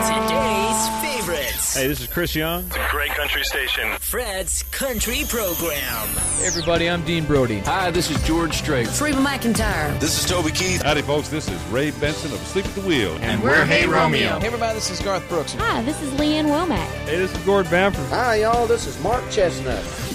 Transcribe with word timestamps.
Today's 0.00 0.88
favorites. 1.02 1.74
Hey, 1.76 1.86
this 1.86 2.00
is 2.00 2.06
Chris 2.06 2.34
Young. 2.34 2.64
It's 2.68 2.76
a 2.76 2.88
great 2.90 3.10
country 3.10 3.44
station. 3.44 3.86
Fred's 3.98 4.62
Country 4.70 5.24
Program. 5.28 6.08
Hey 6.38 6.46
everybody, 6.46 6.88
I'm 6.88 7.04
Dean 7.04 7.26
Brody. 7.26 7.58
Hi, 7.60 7.90
this 7.90 8.10
is 8.10 8.20
George 8.22 8.54
Strait. 8.56 8.88
Reba 8.98 9.18
McEntire. 9.18 10.00
This 10.00 10.18
is 10.18 10.28
Toby 10.28 10.52
Keith. 10.52 10.80
Howdy, 10.80 11.02
folks. 11.02 11.28
This 11.28 11.50
is 11.50 11.62
Ray 11.64 11.90
Benson 11.90 12.32
of 12.32 12.40
Asleep 12.40 12.64
at 12.64 12.74
the 12.76 12.80
Wheel. 12.80 13.14
And 13.20 13.42
we're 13.42 13.66
Hey 13.66 13.86
Romeo. 13.86 14.38
Hey 14.38 14.46
everybody, 14.46 14.74
this 14.74 14.90
is 14.90 15.00
Garth 15.00 15.28
Brooks. 15.28 15.52
Hi, 15.52 15.82
this 15.82 16.00
is 16.00 16.18
Lee 16.18 16.36
Ann 16.36 16.46
Womack. 16.46 16.78
Hey, 17.04 17.18
this 17.18 17.30
is 17.36 17.44
Gord 17.44 17.68
Bamford. 17.68 18.06
Hi, 18.06 18.36
y'all. 18.36 18.66
This 18.66 18.86
is 18.86 18.98
Mark 19.02 19.22
Chesnutt. 19.24 20.09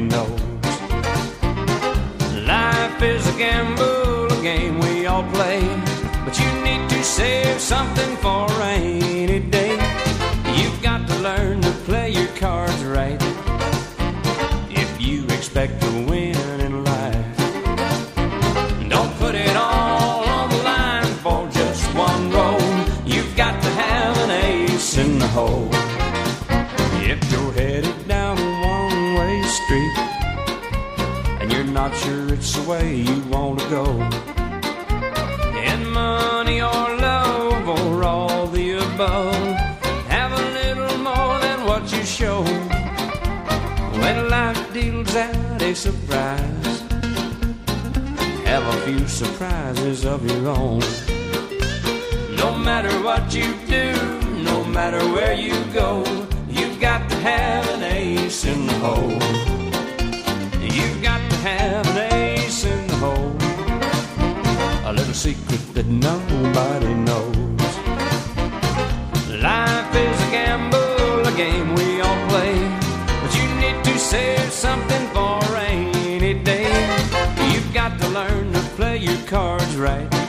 knows. 0.00 0.40
Life 2.46 3.02
is 3.02 3.26
a 3.34 3.38
gamble, 3.38 4.26
a 4.32 4.42
game 4.42 4.78
we 4.80 5.06
all 5.06 5.24
play. 5.32 5.60
But 6.24 6.38
you 6.38 6.50
need 6.62 6.88
to 6.90 7.02
save 7.02 7.60
something 7.60 8.16
for 8.16 8.46
a 8.62 9.17
way 32.68 32.96
you 32.96 33.22
want 33.30 33.58
to 33.58 33.66
go, 33.70 33.84
in 35.70 35.88
money 35.88 36.60
or 36.60 36.96
love 36.98 37.66
or 37.66 38.04
all 38.04 38.46
the 38.48 38.72
above, 38.72 39.54
have 40.08 40.32
a 40.32 40.44
little 40.58 40.98
more 40.98 41.38
than 41.40 41.64
what 41.64 41.90
you 41.90 42.04
show. 42.04 42.42
When 44.02 44.28
life 44.28 44.62
deals 44.74 45.16
out 45.16 45.62
a 45.62 45.74
surprise, 45.74 46.80
have 48.44 48.64
a 48.74 48.80
few 48.82 49.08
surprises 49.08 50.04
of 50.04 50.30
your 50.30 50.48
own. 50.48 50.80
No 52.36 52.54
matter 52.54 52.92
what 53.02 53.34
you 53.34 53.48
do, 53.66 53.94
no 54.42 54.62
matter 54.64 55.00
where 55.14 55.32
you 55.32 55.56
go, 55.72 56.04
you've 56.50 56.78
got 56.78 57.08
to 57.08 57.16
have 57.16 57.66
an 57.70 57.82
ace 57.82 58.44
in 58.44 58.66
the 58.66 58.74
hole. 58.74 59.37
That 65.78 65.86
nobody 65.86 66.92
knows. 66.92 67.72
Life 69.40 69.94
is 69.94 70.18
a 70.26 70.30
gamble, 70.32 71.24
a 71.24 71.32
game 71.36 71.72
we 71.76 72.00
all 72.00 72.20
play. 72.28 72.58
But 73.22 73.32
you 73.38 73.46
need 73.62 73.84
to 73.84 73.96
save 73.96 74.50
something 74.52 75.06
for 75.14 75.38
rainy 75.54 76.34
day. 76.42 76.66
You've 77.52 77.72
got 77.72 77.96
to 78.00 78.08
learn 78.08 78.52
to 78.54 78.60
play 78.74 78.96
your 78.96 79.22
cards 79.28 79.76
right 79.76 80.27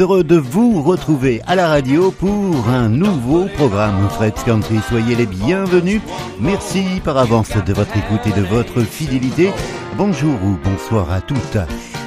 heureux 0.00 0.24
de 0.24 0.36
vous 0.36 0.82
retrouver 0.82 1.40
à 1.46 1.54
la 1.54 1.68
radio 1.68 2.10
pour 2.10 2.68
un 2.68 2.88
nouveau 2.88 3.46
programme 3.56 4.08
Fred's 4.10 4.42
Country. 4.44 4.78
Soyez 4.88 5.14
les 5.14 5.26
bienvenus. 5.26 6.00
Merci 6.40 6.84
par 7.04 7.16
avance 7.16 7.50
de 7.64 7.72
votre 7.72 7.96
écoute 7.96 8.20
et 8.26 8.38
de 8.38 8.44
votre 8.46 8.80
fidélité. 8.80 9.50
Bonjour 9.96 10.34
ou 10.44 10.56
bonsoir 10.62 11.10
à 11.10 11.20
toutes. 11.20 11.58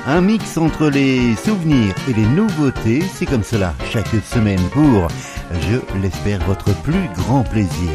Un 0.05 0.21
mix 0.21 0.57
entre 0.57 0.89
les 0.89 1.35
souvenirs 1.35 1.95
et 2.09 2.13
les 2.13 2.25
nouveautés, 2.25 3.01
c'est 3.13 3.25
comme 3.25 3.43
cela 3.43 3.73
chaque 3.91 4.07
semaine 4.23 4.61
pour, 4.71 5.07
je 5.69 5.99
l'espère, 6.01 6.39
votre 6.45 6.73
plus 6.81 7.09
grand 7.15 7.43
plaisir. 7.43 7.91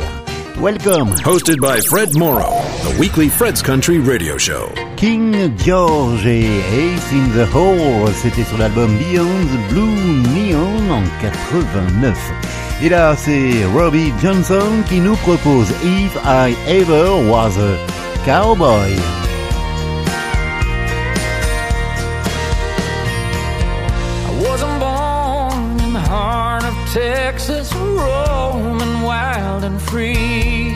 Welcome 0.60 1.14
Hosted 1.24 1.60
by 1.60 1.80
Fred 1.88 2.16
Morrow, 2.16 2.52
the 2.82 2.98
weekly 2.98 3.28
Fred's 3.28 3.62
Country 3.62 3.98
radio 3.98 4.38
show. 4.38 4.72
King 4.96 5.56
George 5.58 6.26
et 6.26 6.46
Ace 6.72 7.12
in 7.12 7.28
the 7.34 7.46
Hole, 7.54 8.12
c'était 8.14 8.44
sur 8.44 8.58
l'album 8.58 8.96
Beyond 8.96 9.24
the 9.24 9.72
Blue 9.72 10.22
Neon 10.34 10.90
en 10.90 11.02
89. 11.20 12.16
Et 12.82 12.88
là, 12.88 13.14
c'est 13.16 13.64
Robby 13.74 14.12
Johnson 14.22 14.82
qui 14.88 15.00
nous 15.00 15.16
propose 15.16 15.70
If 15.84 16.16
I 16.24 16.54
Ever 16.68 17.28
Was 17.28 17.58
a 17.58 17.76
Cowboy. 18.24 18.96
I 24.26 24.42
wasn't 24.42 24.78
born 24.78 25.80
in 25.80 25.92
the 25.92 26.00
heart 26.00 26.64
of 26.64 26.74
Texas, 26.92 27.72
roaming 27.74 29.02
wild 29.02 29.64
and 29.64 29.80
free. 29.80 30.72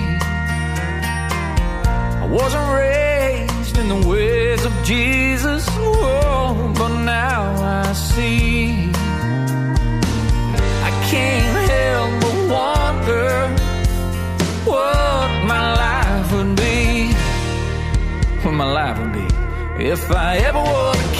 I 2.20 2.26
wasn't 2.30 2.68
raised 2.72 3.07
the 3.88 4.08
ways 4.08 4.64
of 4.64 4.72
Jesus, 4.84 5.66
oh, 5.70 6.72
but 6.76 6.94
now 7.04 7.42
I 7.62 7.92
see. 7.92 8.90
I 10.88 10.90
can't 11.10 11.70
help 11.70 12.10
but 12.22 12.36
wonder 12.56 13.30
what 14.70 15.28
my 15.52 15.62
life 15.84 16.32
would 16.32 16.56
be. 16.56 17.12
What 18.42 18.52
my 18.52 18.70
life 18.70 18.98
would 18.98 19.12
be 19.12 19.38
if 19.78 20.10
I 20.10 20.38
ever 20.38 20.58
was 20.58 20.96
a 20.98 21.14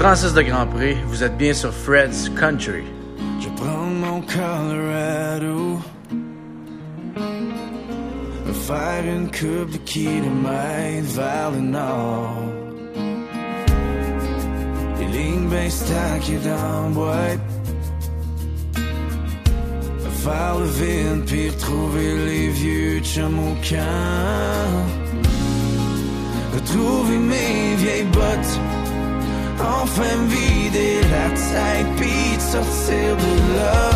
Francis 0.00 0.32
de 0.32 0.40
Grandpré. 0.40 0.96
Vous 1.08 1.22
êtes 1.22 1.36
bien 1.36 1.52
sur 1.52 1.74
Fred's 1.74 2.30
Country. 2.30 2.84
Je 3.38 3.48
prends 3.50 3.84
mon 3.84 4.22
Colorado 4.22 5.78
Faire 8.66 9.04
une 9.04 9.26
coupe 9.26 9.70
de 9.70 9.76
kilomètres 9.84 11.12
vers 11.14 11.50
le 11.50 11.60
nord 11.60 12.34
Les 14.98 15.18
lignes 15.18 15.48
bien 15.50 15.68
stackées 15.68 16.38
dans 16.44 16.82
la 16.82 16.88
boîte 16.94 17.40
Faire 20.22 20.58
le 20.60 20.64
vide 20.64 21.24
puis 21.26 21.50
retrouver 21.50 22.24
les 22.24 22.48
vieux 22.48 23.00
chums 23.00 23.38
au 23.38 23.54
camp 23.62 24.80
Retrouver 26.54 27.18
mes 27.18 27.74
vieilles 27.76 28.04
bottes 28.04 28.60
Enfin 29.62 30.16
vider 30.28 31.00
la 31.14 31.28
tête 31.30 31.86
puis 31.96 32.38
sortir 32.38 33.16
de 33.24 33.32
là. 33.56 33.90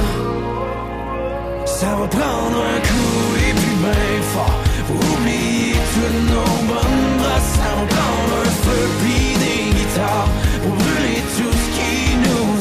Ça 1.67 1.91
va 1.97 2.07
prendre 2.07 2.59
un 2.75 2.81
coup 2.89 3.27
et 3.49 3.53
puis 3.53 3.77
ben 3.83 4.23
fort. 4.33 4.65
Pour 4.87 4.97
oublier 4.97 5.73
toutes 5.95 6.23
nos 6.35 6.57
bonnes 6.69 7.19
brasses 7.19 7.53
Ça 7.57 7.71
va 7.77 7.87
prendre 7.97 8.33
un 8.43 8.51
feu 8.65 8.83
puis 9.01 9.33
des 9.43 9.63
guitares 9.77 10.29
Pour 10.63 10.73
brûler 10.73 11.23
tout 11.37 11.55
ce 11.63 11.69
qui 11.77 12.17
nous 12.25 12.54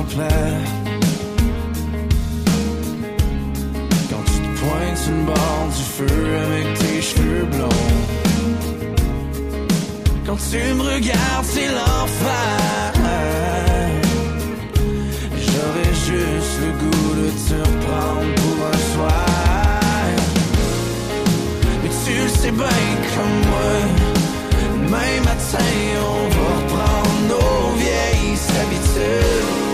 Quand 0.00 0.06
tu 4.24 4.38
te 4.40 4.60
pointes 4.60 5.04
le 5.08 5.24
bord 5.26 5.68
du 5.76 5.82
feu 5.82 6.36
avec 6.46 6.66
tes 6.78 7.02
cheveux 7.02 7.44
blonds. 7.52 7.68
Quand 10.24 10.38
tu 10.50 10.56
me 10.74 10.82
regardes, 10.82 11.44
c'est 11.44 11.68
l'enfer. 11.68 12.92
J'aurais 15.46 15.94
juste 15.94 16.54
le 16.62 16.70
goût 16.80 17.14
de 17.20 17.28
te 17.46 17.56
reprendre 17.68 18.34
pour 18.36 18.56
un 18.72 18.80
soir. 18.94 19.80
Mais 21.82 21.90
tu 22.04 22.12
le 22.22 22.28
sais 22.28 22.52
bien 22.52 22.88
comme 23.14 23.38
moi. 23.50 23.72
Demain 24.62 25.14
matin, 25.24 25.72
on 25.98 26.28
va 26.34 26.44
reprendre 26.56 27.20
nos 27.28 27.76
vieilles 27.76 28.40
habitudes. 28.62 29.69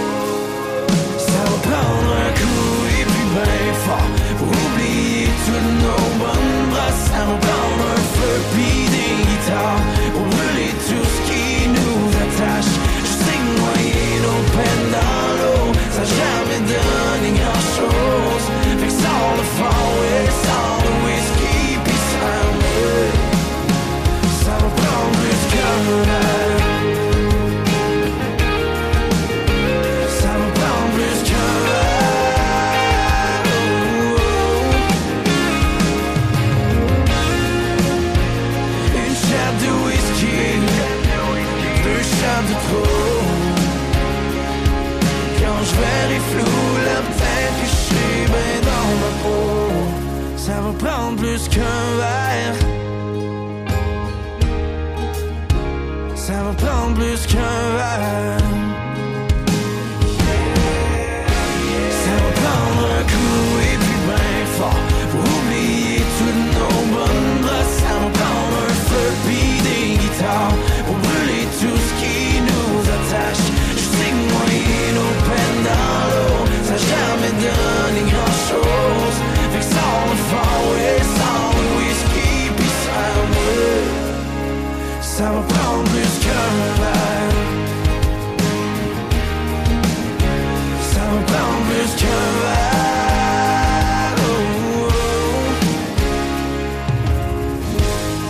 Fort. 3.87 4.09
Pour 4.39 4.49
oublier 4.49 5.29
toutes 5.45 5.73
nos 5.85 6.05
bonnes 6.21 6.71
brasses. 6.71 7.05
Ça 7.13 7.23
va 7.29 7.37
prendre 7.47 7.85
un 7.95 8.03
feu 8.17 8.35
puis 8.53 8.86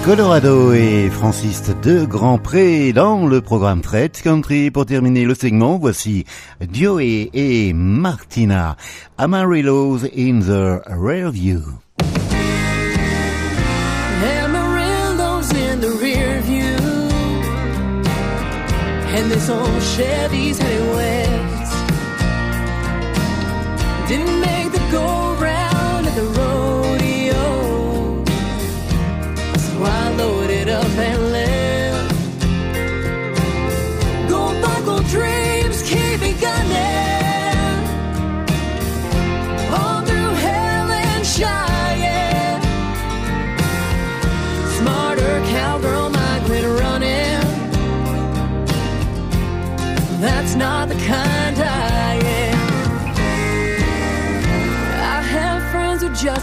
Colorado 0.07 0.73
et 0.73 1.11
Francis 1.11 1.65
de 1.83 2.05
Grand 2.05 2.39
Pré 2.39 2.93
dans 2.93 3.27
le 3.27 3.41
programme 3.41 3.83
Fred 3.83 4.13
Country. 4.13 4.71
Pour 4.71 4.87
terminer 4.87 5.25
le 5.25 5.35
segment, 5.35 5.79
voici 5.79 6.25
Joey 6.73 7.29
et 7.35 7.73
Martina 7.73 8.77
Amarillo's 9.19 10.05
in 10.17 10.39
the 10.39 10.81
Rear 10.87 11.33
View. 11.33 11.61
Amarillo's 14.23 15.51
in 15.51 15.81
the 15.81 15.91
rear 16.01 16.41
view. 16.43 16.77
And 19.13 19.29
this 19.29 19.51
old 19.51 19.83
Chevy's 19.83 20.57
heading 20.61 20.95
west. 20.95 21.73
Didn't 24.07 24.56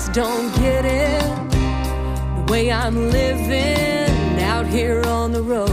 just 0.06 0.16
don't 0.16 0.54
get 0.56 0.86
it. 0.86 1.52
The 1.52 2.52
way 2.52 2.72
I'm 2.72 3.10
living 3.10 4.42
out 4.42 4.66
here 4.66 5.02
on 5.06 5.32
the 5.32 5.42
road. 5.42 5.70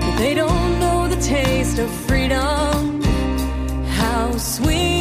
But 0.00 0.16
they 0.18 0.34
don't 0.34 0.80
know 0.80 1.08
the 1.08 1.20
taste 1.20 1.78
of 1.78 1.90
freedom. 1.90 3.02
How 3.86 4.36
sweet 4.36 4.93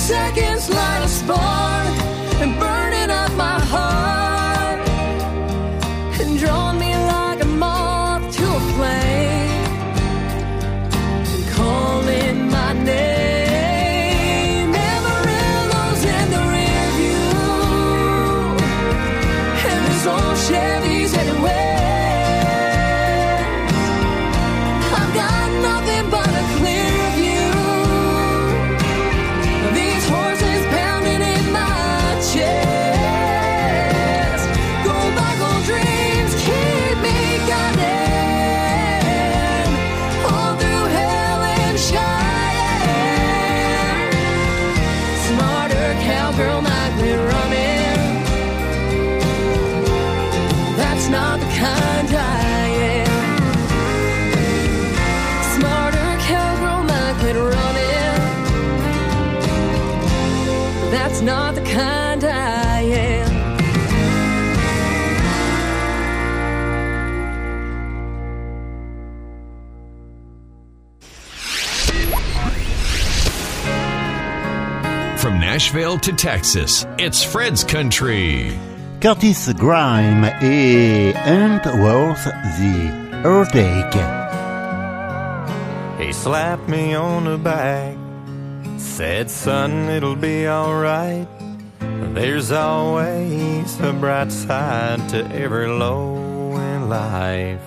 seconds 0.00 0.70
light 0.70 1.02
a 1.04 1.08
spark 1.08 1.59
Nashville 75.60 75.98
to 75.98 76.12
Texas, 76.14 76.86
it's 76.98 77.22
Fred's 77.22 77.64
Country. 77.64 78.58
Curtis 79.02 79.52
Grimes 79.52 80.24
et 80.40 81.12
Ain't 81.14 81.66
Worth 81.66 82.24
the 82.24 82.88
Heartache. 83.22 83.92
He 86.00 86.14
slapped 86.14 86.66
me 86.66 86.94
on 86.94 87.24
the 87.24 87.36
back, 87.36 87.94
said, 88.78 89.30
Son, 89.30 89.90
it'll 89.90 90.16
be 90.16 90.48
alright. 90.48 91.28
There's 92.14 92.50
always 92.52 93.78
a 93.80 93.92
bright 93.92 94.32
side 94.32 95.10
to 95.10 95.26
every 95.30 95.68
low 95.68 96.56
in 96.56 96.88
life. 96.88 97.60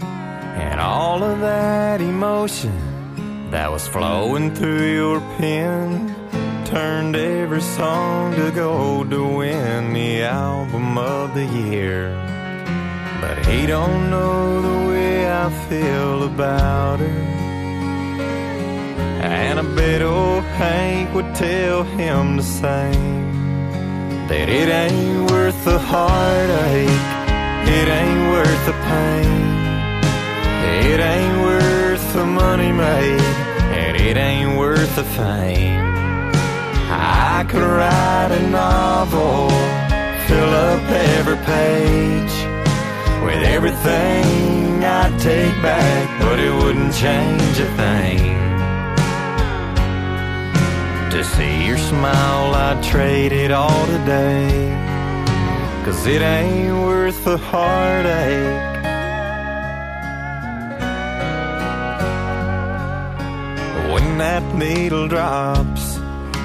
And 0.00 0.80
all 0.80 1.24
of 1.24 1.40
that 1.40 2.00
emotion 2.00 3.50
that 3.50 3.72
was 3.72 3.88
flowing 3.88 4.54
through 4.54 4.94
your 4.94 5.18
pen 5.36 6.09
turned 6.70 7.16
every 7.16 7.60
song 7.60 8.32
to 8.36 8.52
gold 8.52 9.10
to 9.10 9.26
win 9.26 9.92
the 9.92 10.22
album 10.22 10.96
of 10.96 11.34
the 11.34 11.44
year. 11.44 12.14
But 13.20 13.44
he 13.44 13.66
don't 13.66 14.08
know 14.08 14.62
the 14.62 14.88
way 14.88 15.28
I 15.28 15.50
feel 15.68 16.22
about 16.22 17.00
her. 17.00 17.20
And 19.20 19.58
I 19.58 19.62
bet 19.74 20.00
old 20.00 20.44
Hank 20.44 21.12
would 21.12 21.34
tell 21.34 21.82
him 21.82 22.36
the 22.36 22.44
same. 22.44 24.28
That 24.28 24.48
it 24.48 24.68
ain't 24.68 25.28
worth 25.28 25.64
the 25.64 25.78
heartache, 25.78 27.04
it 27.78 27.88
ain't 28.00 28.24
worth 28.34 28.62
the 28.70 28.76
pain. 28.92 29.42
It 30.92 31.00
ain't 31.00 31.38
worth 31.42 32.12
the 32.12 32.26
money 32.26 32.70
made, 32.70 33.20
and 33.80 33.96
it 33.96 34.16
ain't 34.16 34.56
worth 34.56 34.94
the 34.94 35.02
fame. 35.02 35.99
I 36.90 37.44
could 37.48 37.62
write 37.62 38.32
a 38.32 38.50
novel, 38.50 39.48
fill 40.26 40.52
up 40.68 40.82
every 41.16 41.36
page 41.46 42.34
with 43.24 43.42
everything 43.44 44.84
I'd 44.84 45.18
take 45.20 45.54
back, 45.62 46.20
but 46.20 46.38
it 46.38 46.52
wouldn't 46.52 46.92
change 46.94 47.58
a 47.58 47.68
thing. 47.76 48.18
To 51.10 51.24
see 51.24 51.66
your 51.66 51.78
smile, 51.78 52.54
I'd 52.54 52.82
trade 52.82 53.32
it 53.32 53.50
all 53.50 53.86
today. 53.86 54.90
Cause 55.84 56.06
it 56.06 56.22
ain't 56.22 56.76
worth 56.76 57.24
the 57.24 57.36
heartache. 57.36 58.70
When 63.92 64.18
that 64.18 64.44
needle 64.54 65.08
drops, 65.08 65.89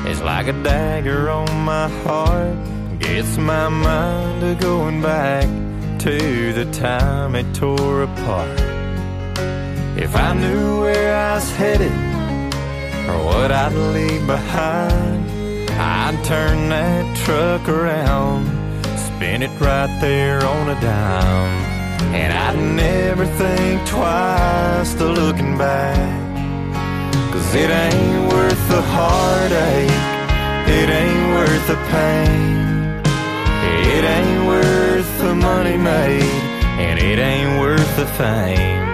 it's 0.07 0.21
like 0.21 0.47
a 0.47 0.53
dagger 0.63 1.29
on 1.29 1.49
my 1.61 1.87
heart. 2.03 2.55
Gets 2.99 3.37
my 3.37 3.69
mind 3.69 4.41
to 4.41 4.55
going 4.63 5.01
back 5.01 5.47
to 5.99 6.53
the 6.53 6.65
time 6.71 7.35
it 7.35 7.53
tore 7.55 8.03
apart. 8.03 8.59
If 9.97 10.15
I 10.15 10.33
knew 10.33 10.81
where 10.81 11.15
I 11.15 11.35
was 11.35 11.51
headed 11.55 11.91
or 13.09 13.25
what 13.25 13.51
I'd 13.51 13.73
leave 13.73 14.25
behind, 14.27 15.25
I'd 15.71 16.23
turn 16.23 16.69
that 16.69 17.17
truck 17.25 17.67
around, 17.67 18.45
spin 18.97 19.41
it 19.43 19.59
right 19.59 19.99
there 20.01 20.45
on 20.45 20.69
a 20.69 20.79
dime. 20.81 21.75
And 22.13 22.31
I'd 22.31 22.75
never 22.75 23.25
think 23.25 23.87
twice 23.87 24.93
to 24.95 25.05
looking 25.05 25.57
back. 25.57 26.24
Cause 27.35 27.53
it 27.55 27.69
ain't 27.69 28.31
worth 28.31 28.69
the 28.69 28.81
heartache, 28.81 29.91
it 30.79 30.89
ain't 30.89 31.27
worth 31.35 31.67
the 31.67 31.75
pain. 31.91 32.55
It 33.91 34.03
ain't 34.05 34.47
worth 34.47 35.17
the 35.19 35.35
money 35.35 35.75
made, 35.75 36.39
and 36.79 36.97
it 36.97 37.19
ain't 37.19 37.59
worth 37.59 37.91
the 37.97 38.05
fame. 38.15 38.87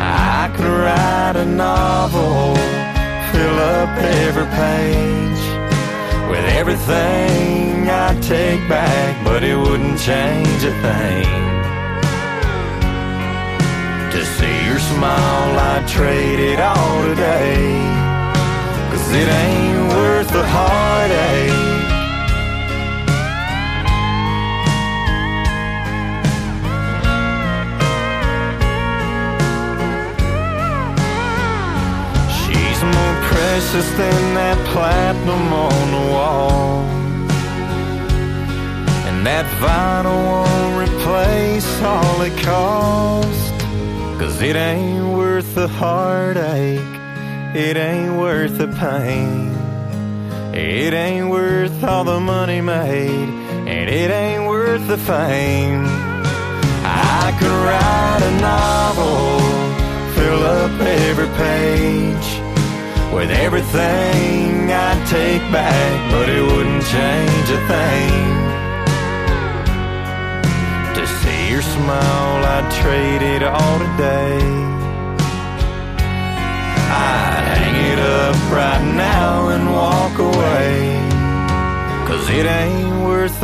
I 0.00 0.50
could 0.56 0.66
write 0.82 1.36
a 1.36 1.46
novel, 1.46 2.56
fill 3.30 3.58
up 3.78 3.96
every 4.26 4.48
page 4.62 5.42
with 6.28 6.44
everything 6.60 7.88
I'd 7.88 8.20
take 8.20 8.68
back, 8.68 9.24
but 9.24 9.44
it 9.44 9.56
wouldn't 9.56 10.00
change 10.00 10.64
a 10.64 10.74
thing. 10.82 11.30
To 14.10 14.24
see 14.24 14.66
your 14.66 14.80
smile, 14.80 15.56
I'd 15.70 15.86
trade 15.86 16.40
it 16.40 16.58
all. 16.58 16.77
Cause 19.08 19.16
it 19.16 19.28
ain't 19.28 19.88
worth 19.88 20.30
the 20.32 20.44
heartache. 20.46 21.48
She's 32.36 32.80
more 32.84 33.16
precious 33.32 33.88
than 33.96 34.34
that 34.34 34.58
platinum 34.74 35.54
on 35.54 35.90
the 35.96 36.12
wall. 36.12 36.82
And 39.08 39.24
that 39.24 39.46
vinyl 39.62 40.20
won't 40.28 40.90
replace 40.90 41.80
all 41.80 42.20
it 42.20 42.36
cost. 42.42 43.58
Cause 44.20 44.42
it 44.42 44.54
ain't 44.54 45.16
worth 45.16 45.54
the 45.54 45.66
heartache. 45.66 46.87
It 47.54 47.78
ain't 47.78 48.18
worth 48.18 48.58
the 48.58 48.68
pain. 48.68 49.48
It 50.54 50.92
ain't 50.92 51.30
worth 51.30 51.82
all 51.82 52.04
the 52.04 52.20
money 52.20 52.60
made. 52.60 53.30
And 53.66 53.88
it 53.88 54.10
ain't 54.10 54.46
worth 54.46 54.86
the 54.86 54.98
fame. 54.98 55.84
I 56.84 57.34
could 57.40 57.50
write 57.50 58.22
a 58.22 58.40
novel, 58.40 59.40
fill 60.14 60.42
up 60.44 60.78
every 60.80 61.28
page 61.36 62.28
with 63.14 63.30
everything 63.30 64.70
I'd 64.70 65.06
take 65.06 65.40
back, 65.50 66.12
but 66.12 66.28
it 66.28 66.42
wouldn't 66.42 66.84
change 66.84 67.48
a 67.48 67.60
thing. 67.72 68.24
To 70.96 71.06
see 71.06 71.50
your 71.50 71.62
smile, 71.62 72.44
I'd 72.44 72.70
trade 72.82 73.22
it 73.22 73.42
all 73.42 73.78
today. 73.78 74.77
I'd 76.98 77.44
hang 77.52 77.76
it 77.92 78.00
up 78.18 78.36
right 78.50 78.84
now 78.94 79.48
and 79.54 79.64
walk 79.72 80.14
away. 80.18 80.72
Cause 82.08 82.24
it 82.30 82.46
ain't 82.46 83.02
worth 83.02 83.42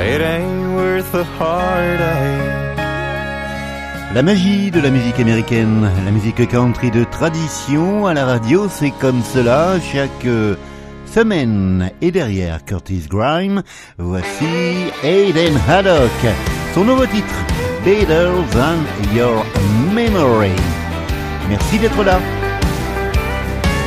it 0.00 0.20
ain't 0.20 0.74
worth. 0.74 0.88
La 4.14 4.22
magie 4.22 4.70
de 4.70 4.80
la 4.80 4.90
musique 4.90 5.20
américaine, 5.20 5.90
la 6.04 6.10
musique 6.10 6.46
country 6.48 6.90
de 6.90 7.04
tradition 7.04 8.06
à 8.06 8.14
la 8.14 8.24
radio, 8.24 8.68
c'est 8.68 8.90
comme 8.90 9.22
cela 9.22 9.78
chaque 9.80 10.24
euh, 10.26 10.56
semaine. 11.06 11.90
Et 12.00 12.10
derrière 12.10 12.64
Curtis 12.64 13.06
Grime, 13.08 13.62
voici 13.98 14.46
Aiden 15.02 15.54
Haddock. 15.68 16.10
Son 16.74 16.84
nouveau 16.84 17.06
titre, 17.06 17.34
Better 17.88 18.42
Than 18.52 18.84
Your 19.16 19.42
Memory. 19.94 20.54
Merci 21.48 21.78
d'être 21.78 22.04
là. 22.04 22.20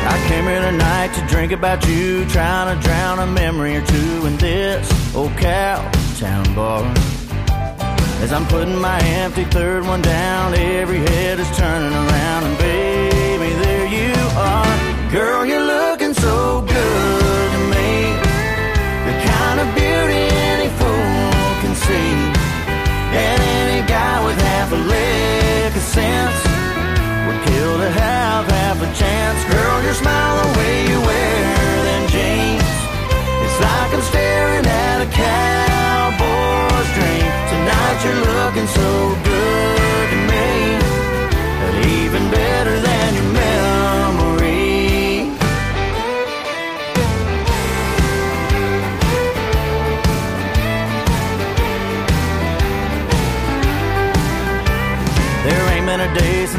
I 0.08 0.18
came 0.28 0.46
here 0.46 0.60
tonight 0.60 1.14
to 1.14 1.22
drink 1.28 1.52
about 1.52 1.88
you, 1.88 2.26
trying 2.26 2.76
to 2.76 2.82
drown 2.82 3.20
a 3.20 3.28
memory 3.28 3.76
or 3.76 3.86
two 3.86 4.26
in 4.26 4.38
this 4.38 4.90
old 5.14 5.32
cow 5.38 5.88
town 6.18 6.52
bar. 6.56 6.82
As 8.24 8.34
I'm 8.34 8.48
putting 8.48 8.82
my 8.82 9.00
empty 9.22 9.46
third 9.46 9.86
one 9.86 10.02
down, 10.02 10.56
every 10.56 10.98
head 10.98 11.40
is 11.40 11.50
turning 11.56 11.94
around, 11.94 12.46
and 12.46 12.58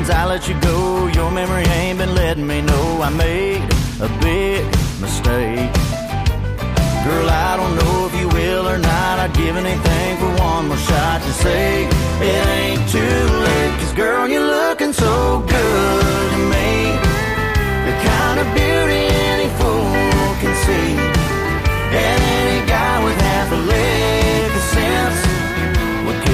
since 0.05 0.17
I 0.17 0.27
let 0.27 0.49
you 0.49 0.59
go. 0.61 1.07
Your 1.09 1.31
memory 1.31 1.63
ain't 1.79 1.99
been 1.99 2.15
letting 2.15 2.47
me 2.47 2.61
know 2.61 3.03
I 3.03 3.11
made 3.11 3.63
a 4.01 4.09
big 4.21 4.65
mistake. 5.01 5.71
Girl, 7.07 7.29
I 7.31 7.55
don't 7.57 7.75
know 7.77 8.07
if 8.09 8.15
you 8.21 8.29
will 8.29 8.67
or 8.67 8.79
not. 8.79 9.15
I'd 9.23 9.33
give 9.35 9.55
anything 9.57 10.11
for 10.19 10.31
one 10.43 10.67
more 10.67 10.83
shot 10.89 11.23
to 11.23 11.33
say 11.45 11.85
it 12.31 12.47
ain't 12.59 12.85
too 12.91 13.19
late. 13.47 13.75
Cause 13.79 13.93
girl, 13.93 14.27
you're 14.27 14.49
looking 14.59 14.93
so 14.93 15.41
good 15.47 16.31
to 16.35 16.41
me. 16.55 16.71
The 17.87 17.95
kind 18.09 18.37
of 18.43 18.47
beauty 18.59 19.05
any 19.31 19.49
fool 19.59 20.27
can 20.43 20.55
see. 20.67 20.91
And 22.03 22.19
any 22.41 22.67
guy 22.67 23.05
with 23.05 23.17
half 23.21 23.53
a 23.53 23.61
leg 23.73 24.51
of 24.51 24.65
sense 24.75 25.32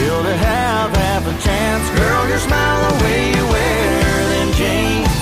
kill 0.09 0.23
to 0.23 0.37
have 0.37 0.91
half 1.05 1.25
a 1.33 1.35
chance. 1.47 1.85
Girl, 2.01 2.23
your 2.33 2.43
smile, 2.49 2.79
the 2.89 2.95
way 3.05 3.21
you 3.37 3.45
wear 3.55 4.17
them 4.33 4.49
jeans. 4.61 5.15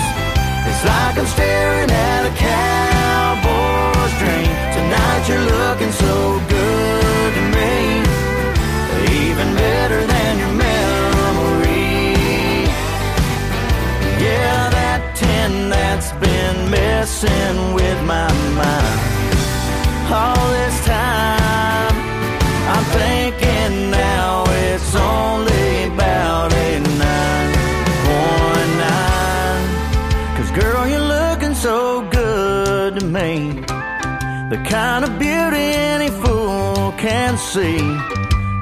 It's 0.69 0.83
like 0.91 1.15
I'm 1.21 1.29
staring 1.37 1.91
at 2.09 2.21
a 2.31 2.33
cowboy's 2.47 4.13
dream. 4.21 4.51
Tonight 4.77 5.23
you're 5.29 5.47
looking 5.55 5.93
so 6.05 6.13
good 6.55 7.29
to 7.37 7.43
me. 7.57 7.73
Even 9.23 9.47
better 9.65 10.01
than 10.13 10.31
your 10.43 10.53
memory. 10.67 11.91
Yeah, 14.25 14.59
that 14.77 15.01
tin 15.19 15.69
that's 15.69 16.11
been 16.23 16.57
messing 16.71 17.57
with 17.79 17.99
my 18.13 18.31
mind 18.61 18.99
all 20.19 20.43
this 20.57 20.77
time. 20.85 21.86
Thinking 22.95 23.91
now 23.91 24.43
it's 24.47 24.95
only 24.95 25.93
about 25.93 26.53
a 26.53 26.67
girl, 30.59 30.87
you're 30.87 30.99
looking 30.99 31.53
so 31.53 32.01
good 32.09 32.99
to 32.99 33.05
me. 33.05 33.61
The 34.49 34.59
kind 34.67 35.05
of 35.05 35.19
beauty 35.19 35.67
any 35.93 36.09
fool 36.09 36.93
can 36.97 37.37
see. 37.37 37.79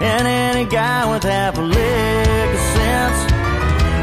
And 0.01 0.27
any 0.27 0.65
guy 0.69 1.09
with 1.11 1.23
half 1.23 1.57
a 1.57 1.61
lick 1.61 2.49
of 2.57 2.63
sense 2.75 3.19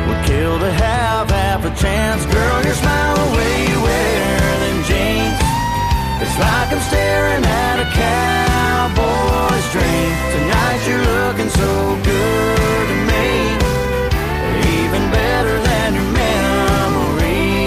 would 0.08 0.24
kill 0.26 0.58
to 0.58 0.72
have 0.72 1.30
half 1.30 1.64
a 1.64 1.74
chance. 1.82 2.24
Girl, 2.26 2.64
your 2.64 2.74
smile, 2.74 3.16
the 3.16 3.36
way 3.36 3.68
you 3.70 3.82
wear. 3.82 4.31
It's 6.22 6.38
like 6.38 6.70
I'm 6.70 6.80
staring 6.80 7.44
at 7.44 7.76
a 7.82 7.88
cowboy's 7.98 9.66
dream. 9.74 10.12
Tonight 10.34 10.80
you're 10.86 11.06
looking 11.18 11.50
so 11.50 11.98
good 12.10 12.86
to 12.92 12.96
me. 13.10 13.26
Even 14.78 15.02
better 15.10 15.56
than 15.68 15.88
your 15.98 16.10
memory. 16.22 17.66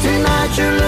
Tonight 0.00 0.56
you're 0.56 0.78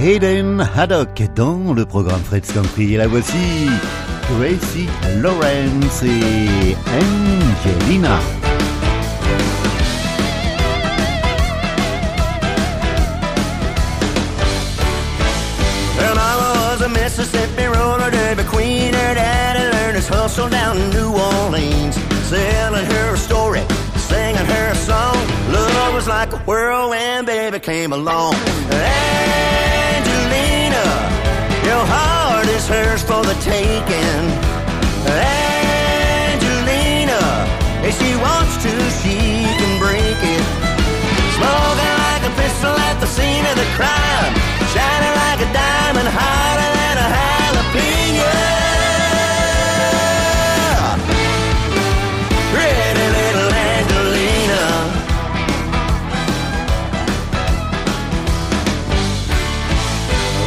Hayden 0.00 0.60
Haddock 0.60 1.22
dans 1.34 1.74
le 1.74 1.84
programme 1.84 2.22
Fred's 2.22 2.52
Country. 2.52 2.94
Et 2.94 2.96
la 2.96 3.08
voici 3.08 3.68
Gracie 4.38 4.88
Lawrence 5.16 6.02
et 6.04 6.76
Angelina. 6.86 8.18
Mississippi 16.90 17.66
roller 17.66 18.10
derby 18.10 18.44
queen. 18.44 18.94
Her 18.94 19.14
daddy 19.14 19.76
learned 19.76 19.96
his 19.96 20.08
hustle 20.08 20.48
down 20.48 20.76
in 20.76 20.90
New 20.90 21.10
Orleans. 21.10 21.96
Selling 22.28 22.86
her 22.86 23.14
a 23.14 23.16
story, 23.16 23.62
singing 23.96 24.36
her 24.36 24.70
a 24.70 24.74
song. 24.74 25.16
Love 25.52 25.94
was 25.94 26.06
like 26.06 26.32
a 26.32 26.38
whirlwind, 26.46 27.26
baby 27.26 27.58
came 27.58 27.92
along. 27.92 28.34
Hey! 28.70 29.87
Hers 32.68 33.02
for 33.02 33.22
the 33.24 33.34
taking. 33.40 34.24
Angelina, 36.28 36.76
if 37.82 37.96
she 37.98 38.14
wants 38.20 38.56
to, 38.62 38.72
she 39.00 39.16
can 39.58 39.78
break 39.80 40.20
it. 40.36 40.44
Smoking 41.36 41.96
like 42.04 42.24
a 42.28 42.32
pistol 42.36 42.76
at 42.88 43.00
the 43.00 43.06
scene 43.06 43.46
of 43.46 43.56
the 43.56 43.68
crime. 43.78 44.34
Shining 44.74 45.14
like 45.24 45.40
a 45.40 45.50
diamond, 45.56 46.08
hotter 46.12 46.70
than 46.76 46.96
a 47.04 47.08
jalapeno. 47.16 48.36
Pretty 52.52 53.06
little 53.16 53.50
Angelina. 53.72 54.64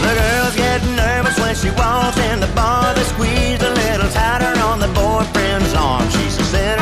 The 0.03 0.11
girls 0.21 0.55
get 0.55 0.79
nervous 1.01 1.37
when 1.39 1.55
she 1.55 1.69
walks 1.71 2.10
in 2.31 2.39
the 2.39 2.51
bar. 2.55 2.93
They 2.93 3.03
squeezed 3.03 3.63
a 3.63 3.69
little 3.69 4.09
tighter 4.09 4.53
on 4.61 4.79
the 4.79 4.87
boyfriend's 4.87 5.73
arm. 5.73 6.09
She's 6.09 6.37
the 6.37 6.43
center 6.43 6.80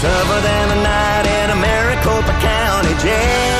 Tougher 0.00 0.40
than 0.40 0.68
the 0.70 0.82
night 0.82 1.26
in 1.26 1.50
a 1.50 1.56
Maricopa 1.56 2.32
County 2.40 2.94
jail. 3.02 3.59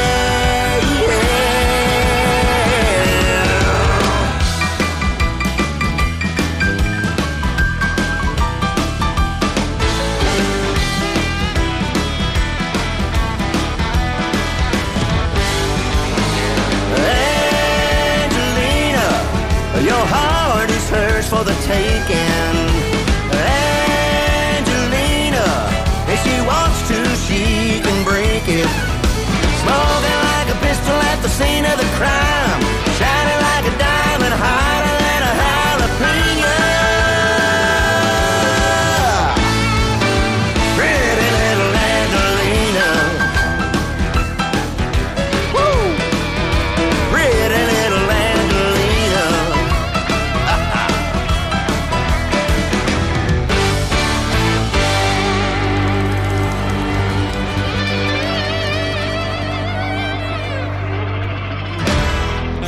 Scene 32.00 32.29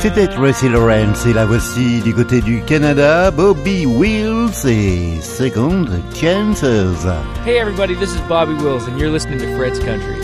C'était 0.03 0.27
Tracy 0.27 0.67
Lawrence 0.67 1.25
et 1.25 1.31
la 1.31 1.45
voici 1.45 2.01
du 2.01 2.13
côté 2.13 2.41
du 2.41 2.61
Canada, 2.63 3.31
Bobby 3.31 3.85
Wills 3.85 4.67
et 4.67 5.21
Second 5.21 5.85
Chances. 6.13 7.07
Hey 7.45 7.57
everybody, 7.57 7.95
this 7.95 8.13
is 8.13 8.19
Bobby 8.27 8.53
Wills, 8.61 8.85
and 8.85 8.99
you're 8.99 9.09
listening 9.09 9.39
to 9.39 9.55
Fred's 9.55 9.79
Country. 9.79 10.17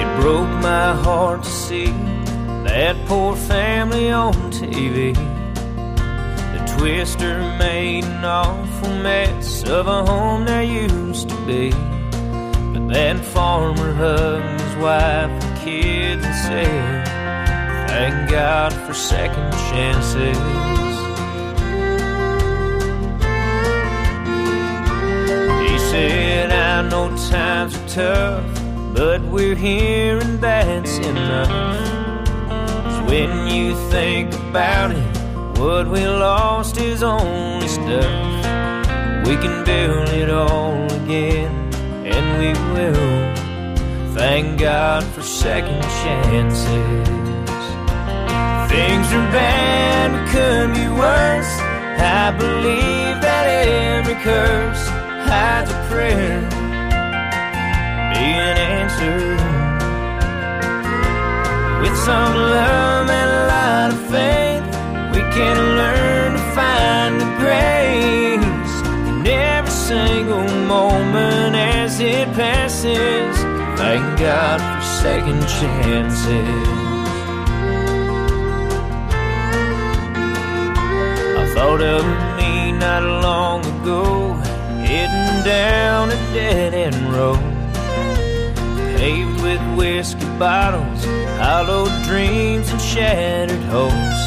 It 0.00 0.20
broke 0.22 0.48
my 0.62 0.94
heart 1.04 1.42
to 1.42 1.50
see 1.50 1.92
that 2.64 2.96
poor 3.06 3.36
family 3.36 4.10
on 4.10 4.32
TV. 4.50 5.12
The 5.12 6.78
twister 6.78 7.40
made 7.58 8.04
an 8.04 8.24
awful 8.24 8.88
mess 9.02 9.64
of 9.64 9.86
a 9.86 10.02
home 10.06 10.46
there 10.46 10.62
used 10.62 11.28
to 11.28 11.36
be. 11.44 11.72
But 12.72 12.88
that 12.88 13.22
farmer 13.22 13.92
hugged 13.92 14.62
his 14.62 14.76
wife 14.76 15.51
and 16.24 16.34
said, 16.34 17.08
Thank 17.88 18.30
God 18.30 18.72
for 18.72 18.94
second 18.94 19.52
chances. 19.70 20.38
He 25.62 25.78
said, 25.90 26.50
I 26.50 26.88
know 26.88 27.08
times 27.30 27.76
are 27.76 27.88
tough, 27.88 28.44
but 28.94 29.20
we're 29.22 29.54
here 29.54 30.18
and 30.18 30.40
that's 30.40 30.98
enough. 30.98 31.50
'Cause 32.48 33.00
when 33.10 33.30
you 33.54 33.74
think 33.90 34.32
about 34.48 34.90
it, 34.92 35.12
what 35.58 35.86
we 35.88 36.06
lost 36.06 36.76
is 36.78 37.02
only 37.02 37.68
stuff. 37.68 38.12
We 39.26 39.34
can 39.36 39.64
build 39.64 40.08
it 40.22 40.30
all 40.30 40.84
again, 41.02 41.52
and 42.14 42.24
we 42.40 42.50
will. 42.74 43.41
Thank 44.14 44.60
God 44.60 45.02
for 45.04 45.22
second 45.22 45.82
chances. 45.82 47.08
Things 48.70 49.06
are 49.12 49.28
bad, 49.32 50.12
but 50.12 50.28
could 50.30 50.74
be 50.74 50.86
worse. 50.88 51.52
I 51.98 52.30
believe 52.36 53.16
that 53.24 53.46
every 53.66 54.14
curse 54.16 54.86
hides 55.28 55.70
a 55.70 55.78
prayer 55.88 56.40
being 58.12 58.56
answered. 58.76 59.40
With 61.80 61.96
some 61.96 62.34
love 62.36 63.08
and 63.08 63.30
a 63.30 63.46
lot 63.54 63.92
of 63.92 64.00
faith, 64.10 64.64
we 65.14 65.20
can 65.32 65.56
learn 65.80 66.32
to 66.34 66.44
find 66.54 67.18
the 67.18 67.30
grace 67.40 68.72
in 69.08 69.26
every 69.26 69.70
single 69.70 70.44
moment 70.66 71.56
as 71.56 71.98
it 71.98 72.28
passes. 72.34 73.41
Thank 73.82 74.20
God 74.20 74.60
for 74.60 75.02
second 75.02 75.40
chances. 75.58 76.68
I 81.36 81.44
thought 81.52 81.82
of 81.82 82.04
me 82.38 82.70
not 82.78 83.02
long 83.02 83.60
ago, 83.66 84.34
heading 84.86 85.44
down 85.44 86.10
a 86.10 86.16
dead 86.32 86.74
end 86.74 86.94
road, 87.12 87.42
paved 88.96 89.42
with 89.42 89.60
whiskey 89.76 90.26
bottles, 90.38 91.04
hollowed 91.42 91.92
dreams, 92.04 92.70
and 92.70 92.80
shattered 92.80 93.64
hopes. 93.64 94.22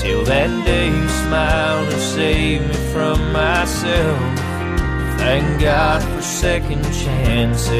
Till 0.00 0.24
that 0.24 0.50
day 0.64 0.86
you 0.86 1.08
smiled 1.26 1.92
and 1.92 2.00
saved 2.00 2.68
me 2.68 2.74
from 2.92 3.18
myself. 3.32 4.33
Thank 5.24 5.58
God 5.58 6.02
for 6.02 6.20
second 6.20 6.84
chances. 6.84 7.70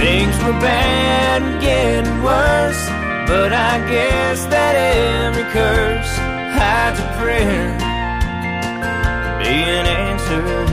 Things 0.00 0.34
were 0.42 0.58
bad 0.64 1.42
and 1.42 1.60
getting 1.60 2.22
worse, 2.24 2.82
but 3.28 3.52
I 3.52 3.78
guess 3.86 4.46
that 4.46 4.74
every 4.74 5.44
curse 5.52 6.12
hides 6.56 6.98
a 7.04 7.08
prayer 7.20 7.68
being 9.44 9.86
answered. 10.08 10.70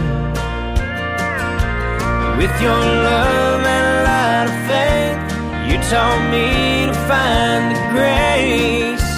With 2.40 2.56
your 2.62 2.80
love 2.80 3.62
and 3.76 3.88
lot 4.08 4.46
of 4.48 4.56
faith, 4.72 5.20
you 5.68 5.78
taught 5.92 6.24
me 6.32 6.88
to 6.88 6.96
find 7.12 7.76
the 7.76 7.82
grace 7.92 9.12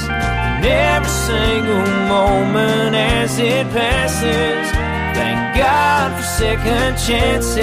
in 0.58 0.66
every 0.66 1.14
single 1.30 1.86
moment 2.10 2.96
as 2.96 3.38
it 3.38 3.70
passes. 3.70 4.71
God 5.62 6.18
for 6.18 6.24
second 6.24 6.98
chances. 6.98 7.56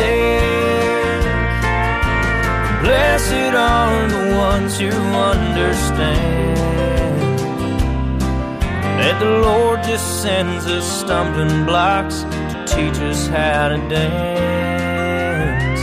Blessed 2.81 3.55
are 3.57 4.09
the 4.09 4.37
ones 4.37 4.79
who 4.79 4.87
understand 4.87 6.57
that 9.01 9.19
the 9.19 9.31
Lord 9.41 9.83
just 9.83 10.23
sends 10.23 10.65
us 10.67 10.87
stumbling 11.01 11.65
blocks 11.65 12.23
to 12.23 12.65
teach 12.69 13.01
us 13.03 13.27
how 13.27 13.71
to 13.71 13.79
dance. 13.89 15.81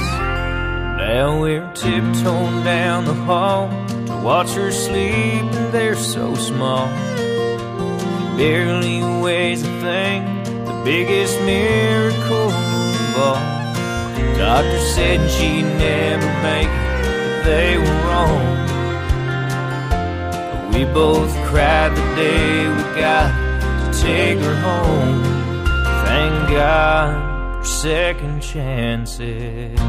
Now 0.97 1.37
we're 1.41 1.69
tiptoeing 1.73 2.63
down 2.63 3.03
the 3.03 3.13
hall 3.13 3.67
to 4.07 4.15
watch 4.23 4.51
her 4.51 4.71
sleep, 4.71 5.43
and 5.57 5.73
they're 5.73 5.97
so 5.97 6.33
small. 6.35 6.87
Barely 8.37 9.03
weighs 9.21 9.63
a 9.63 9.81
thing, 9.81 10.34
biggest 10.85 11.41
miracle 11.41 12.51
of 12.51 13.17
all. 13.17 13.55
Doctor 14.37 14.79
said 14.79 15.27
she'd 15.31 15.63
never 15.63 16.27
make 16.43 16.67
it, 16.67 17.01
but 17.01 17.43
they 17.43 17.77
were 17.79 17.99
wrong. 18.05 18.45
But 20.51 20.75
we 20.75 20.85
both 20.85 21.33
cried 21.47 21.95
the 21.97 22.15
day 22.15 22.67
we 22.69 22.83
got 23.01 23.31
to 23.81 23.99
take 23.99 24.37
her 24.37 24.55
home. 24.61 25.23
Thank 26.05 26.49
God 26.51 27.61
for 27.61 27.65
second 27.65 28.41
chances. 28.41 29.79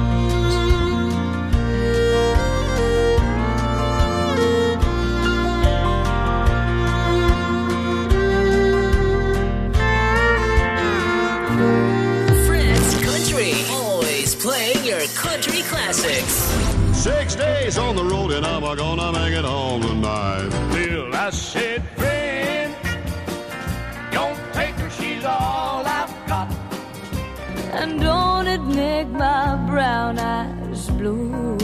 Playing 15.06 15.42
your 15.42 15.52
country 15.52 15.62
classics. 15.62 16.96
Six 16.96 17.34
days 17.34 17.78
on 17.78 17.96
the 17.96 18.04
road 18.04 18.32
and 18.32 18.46
I'm 18.46 18.62
gonna 18.76 19.12
make 19.12 19.32
it 19.32 19.44
home 19.44 19.82
tonight. 19.82 20.48
Bill, 20.72 21.14
I 21.14 21.30
said, 21.30 21.82
friend, 21.96 22.74
don't 24.10 24.38
take 24.52 24.74
her, 24.76 24.90
she's 24.90 25.24
all 25.24 25.84
I've 25.86 26.26
got. 26.26 26.50
And 27.74 28.00
don't 28.00 28.46
it 28.46 28.62
make 28.62 29.08
my 29.08 29.56
brown 29.68 30.18
eyes 30.18 30.88
blue? 30.90 31.56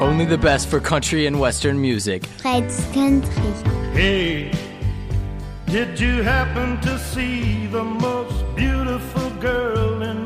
Only 0.00 0.24
the 0.26 0.38
best 0.38 0.68
for 0.68 0.78
country 0.78 1.26
and 1.26 1.40
western 1.40 1.80
music. 1.80 2.24
Fred's 2.26 2.84
Country. 2.92 3.52
Hey, 3.92 4.52
did 5.66 5.98
you 5.98 6.22
happen 6.22 6.80
to 6.82 6.98
see 6.98 7.66
the 7.66 7.82
most 7.82 8.44
beautiful 8.54 9.30
girl 9.40 10.02
in 10.02 10.16
the 10.16 10.20
world? 10.20 10.25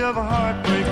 Sea 0.00 0.06
of 0.06 0.14
heartbreak, 0.16 0.86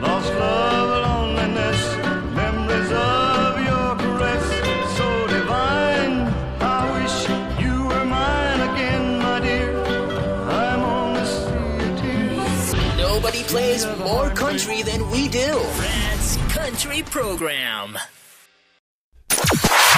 lost 0.00 0.32
love, 0.32 0.88
loneliness, 1.04 1.96
memories 2.34 2.90
of 2.90 3.58
your 3.68 3.96
caress, 3.96 4.96
so 4.96 5.26
divine. 5.26 6.32
I 6.58 6.88
wish 6.96 7.28
you 7.62 7.84
were 7.84 8.04
mine 8.06 8.60
again, 8.70 9.18
my 9.18 9.40
dear. 9.40 9.78
I'm 10.48 10.80
on 10.80 11.14
the 11.16 11.26
sea 11.26 11.84
of 11.84 12.00
tears. 12.00 12.96
Nobody 12.96 13.42
plays 13.42 13.86
more 13.98 14.30
country 14.30 14.80
than 14.80 15.10
we 15.10 15.28
do. 15.28 15.58
Fred's 15.58 16.38
Country 16.54 17.02
Program. 17.02 17.98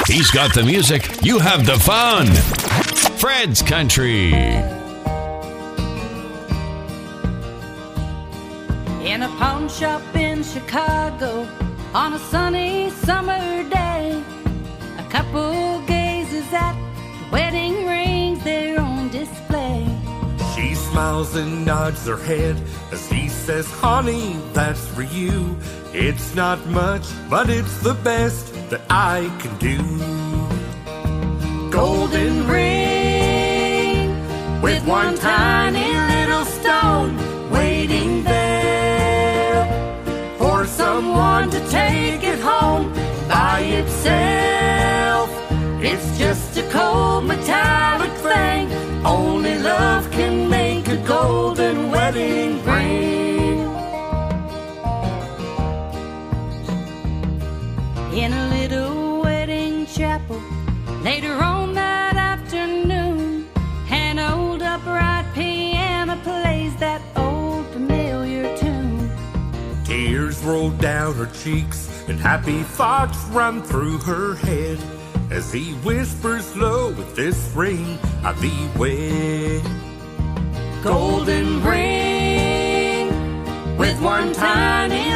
He's 0.09 0.33
got 0.33 0.53
the 0.53 0.65
music, 0.65 1.23
you 1.23 1.39
have 1.39 1.65
the 1.65 1.79
fun. 1.79 2.27
Fred's 3.21 3.63
Country. 3.63 4.80
In 9.11 9.23
a 9.23 9.29
pawn 9.39 9.69
shop 9.69 10.03
in 10.15 10.45
Chicago 10.45 11.45
on 11.93 12.13
a 12.13 12.19
sunny 12.31 12.91
summer 12.91 13.69
day, 13.69 14.23
a 14.99 15.03
couple 15.11 15.83
gazes 15.85 16.47
at 16.53 16.75
the 16.75 17.33
wedding 17.33 17.89
rings 17.89 18.45
there 18.45 18.79
on 18.81 19.09
display. 19.09 19.85
She 20.55 20.77
smiles 20.77 21.35
and 21.35 21.67
nods 21.67 22.07
her 22.07 22.19
head 22.19 22.55
as 22.93 23.11
he 23.11 23.29
says, 23.29 23.69
Honey, 23.69 24.37
that's 24.53 24.87
for 24.87 25.03
you. 25.03 25.59
It's 25.93 26.37
not 26.37 26.65
much, 26.67 27.09
but 27.29 27.51
it's 27.51 27.79
the 27.83 27.95
best 27.95 28.55
that 28.71 28.83
I 28.91 29.29
can 29.41 29.59
do. 29.59 29.79
Golden 31.69 32.47
ring 32.47 34.15
with 34.63 34.87
one 34.87 35.17
tiny 35.17 35.95
little 36.15 36.45
stone 36.45 37.30
someone 41.01 41.49
to 41.49 41.61
take 41.71 42.23
it 42.23 42.39
home 42.41 42.93
by 43.27 43.61
itself. 43.61 45.31
It's 45.83 46.19
just 46.19 46.59
a 46.59 46.65
cold 46.69 47.25
metallic 47.25 48.13
thing. 48.29 48.71
Only 49.07 49.57
love 49.59 50.11
can 50.11 50.51
make 50.51 50.89
a 50.89 50.99
golden 50.99 51.91
wedding 51.91 52.63
ring. 52.65 53.61
In 58.23 58.31
a 58.35 58.45
little 58.57 59.23
wedding 59.23 59.87
chapel 59.87 60.39
later 61.03 61.33
on 61.33 61.73
that 61.83 62.17
afternoon, 62.17 63.49
an 63.89 64.19
old 64.19 64.61
upright 64.61 65.25
piano 65.35 66.17
plays 66.23 66.77
that 66.77 67.01
Tears 70.51 70.61
roll 70.61 70.71
down 70.71 71.15
her 71.15 71.27
cheeks 71.27 71.89
and 72.09 72.19
happy 72.19 72.63
thoughts 72.63 73.19
run 73.27 73.63
through 73.63 73.99
her 73.99 74.35
head 74.35 74.79
as 75.31 75.53
he 75.53 75.75
whispers 75.85 76.57
low 76.57 76.89
with 76.89 77.15
this 77.15 77.53
ring 77.55 77.99
I 78.25 78.33
thee 78.33 78.69
wed. 78.77 79.63
Golden 80.83 81.63
ring 81.63 83.09
with 83.77 84.01
one 84.03 84.33
tiny 84.33 85.10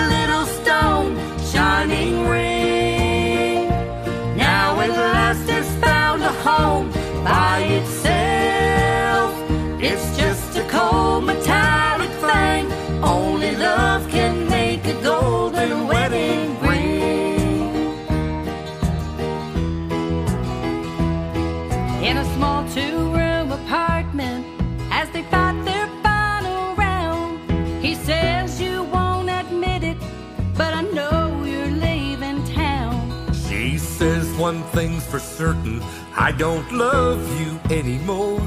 certain 35.37 35.83
I 36.17 36.31
don't 36.31 36.71
love 36.73 37.21
you 37.41 37.59
anymore. 37.77 38.41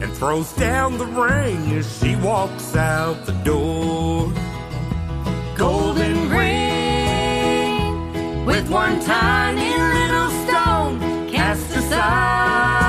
And 0.00 0.10
throws 0.12 0.52
down 0.54 0.96
the 0.96 1.04
ring 1.04 1.72
as 1.72 1.86
she 1.98 2.16
walks 2.16 2.74
out 2.76 3.26
the 3.26 3.32
door. 3.52 4.32
Golden 5.56 6.30
ring 6.30 7.84
with 8.46 8.70
one 8.70 9.00
tiny 9.00 9.74
little 9.96 10.30
stone 10.44 11.28
cast 11.28 11.76
aside, 11.76 12.87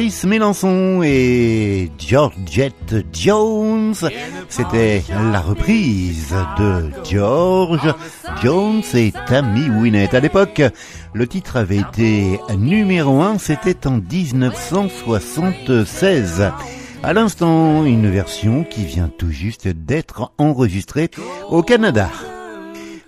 Chris 0.00 0.24
Mélenchon 0.24 1.02
et 1.02 1.90
Georgette 1.98 3.04
Jones. 3.12 3.92
C'était 4.48 5.02
la 5.30 5.42
reprise 5.42 6.34
de 6.58 6.88
George 7.04 7.94
Jones 8.42 8.80
et 8.94 9.12
Tammy 9.26 9.68
Wynette. 9.68 10.14
À 10.14 10.20
l'époque, 10.20 10.62
le 11.12 11.26
titre 11.26 11.58
avait 11.58 11.80
été 11.80 12.40
numéro 12.56 13.20
1, 13.20 13.36
c'était 13.36 13.86
en 13.86 14.00
1976. 14.00 16.50
À 17.02 17.12
l'instant, 17.12 17.84
une 17.84 18.08
version 18.08 18.64
qui 18.64 18.86
vient 18.86 19.10
tout 19.18 19.30
juste 19.30 19.68
d'être 19.68 20.32
enregistrée 20.38 21.10
au 21.50 21.62
Canada. 21.62 22.08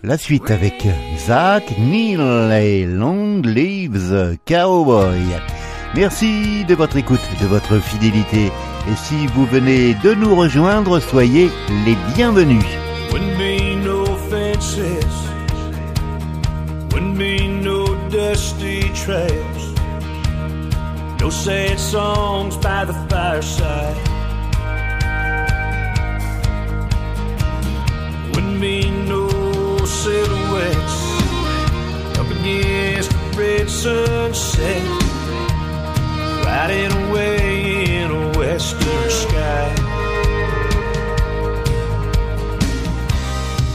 La 0.02 0.18
suite 0.18 0.50
avec 0.50 0.86
Zach 1.26 1.72
Neil 1.78 2.20
et 2.52 2.84
Long 2.84 3.40
Lives 3.40 4.36
Cowboy. 4.46 5.22
Merci 5.94 6.64
de 6.64 6.74
votre 6.74 6.96
écoute, 6.96 7.20
de 7.40 7.46
votre 7.46 7.78
fidélité. 7.78 8.50
Et 8.90 8.96
si 8.96 9.26
vous 9.26 9.44
venez 9.44 9.94
de 10.02 10.14
nous 10.14 10.34
rejoindre, 10.34 10.98
soyez 11.00 11.50
les 11.84 11.96
bienvenus. 12.14 12.64
Wouldn't 13.12 13.36
be 13.36 13.76
no 13.84 14.06
fences, 14.30 14.78
wouldn't 16.92 17.18
be 17.18 17.46
no 17.46 17.94
dusty 18.08 18.90
trails, 18.94 19.74
no 21.20 21.28
sad 21.28 21.78
songs 21.78 22.56
by 22.56 22.86
the 22.86 22.94
fireside. 23.10 23.94
Wouldn't 28.32 28.60
be 28.62 28.90
no 29.06 29.28
silhouettes 29.84 31.02
up 32.18 32.30
against 32.30 33.10
the 33.10 33.36
red 33.36 33.68
sunset, 33.68 34.82
riding 36.52 36.92
away 37.04 38.02
in 38.02 38.10
a 38.10 38.38
western 38.38 39.10
sky. 39.10 39.74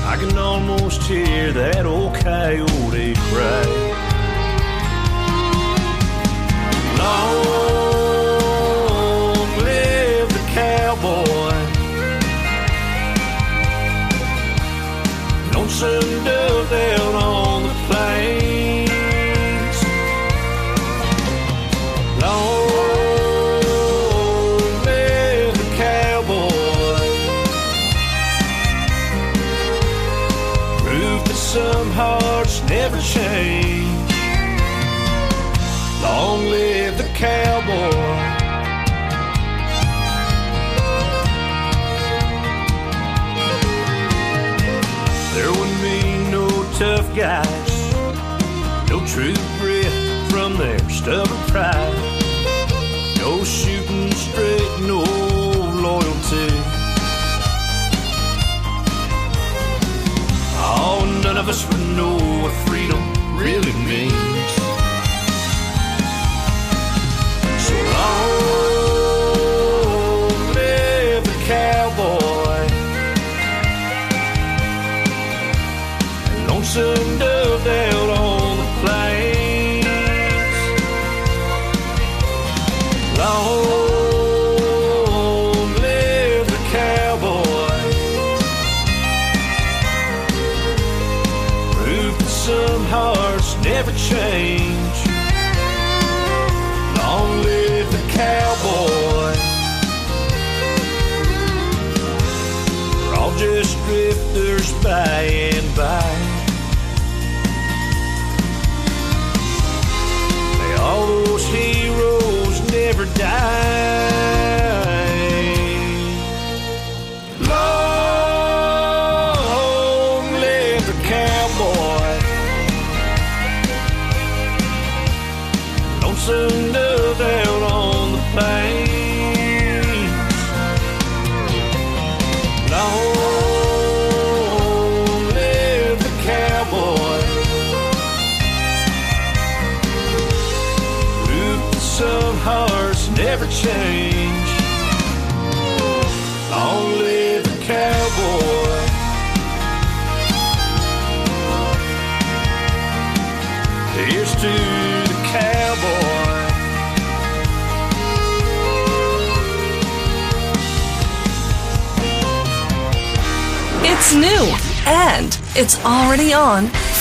I 0.05 0.15
can 0.19 0.37
almost 0.37 1.01
hear 1.01 1.51
that 1.53 1.87
old 1.87 2.13
coyote 2.15 3.15
cry. 3.15 3.86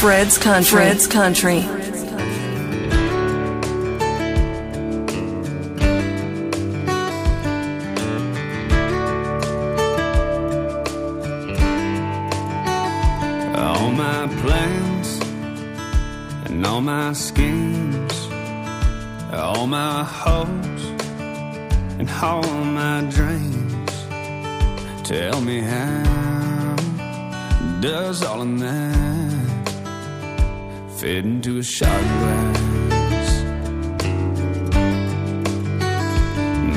Fred's 0.00 0.36
Country. 0.36 0.78
Fred's 0.78 1.06
Country. 1.06 1.60
All 13.56 13.90
my 13.90 14.28
plans 14.42 15.20
and 16.44 16.66
all 16.66 16.82
my 16.82 17.14
schemes, 17.14 18.28
all 19.32 19.66
my 19.66 20.04
hopes 20.04 20.84
and 21.98 22.10
all 22.22 22.42
my 22.64 23.00
dreams. 23.10 23.90
Tell 25.08 25.40
me 25.40 25.60
how 25.60 26.76
does 27.80 28.22
all 28.22 28.42
of 28.42 28.58
that 28.60 29.05
fit 30.98 31.24
into 31.26 31.58
a 31.58 31.62
shot 31.62 32.02
glass? 32.18 33.42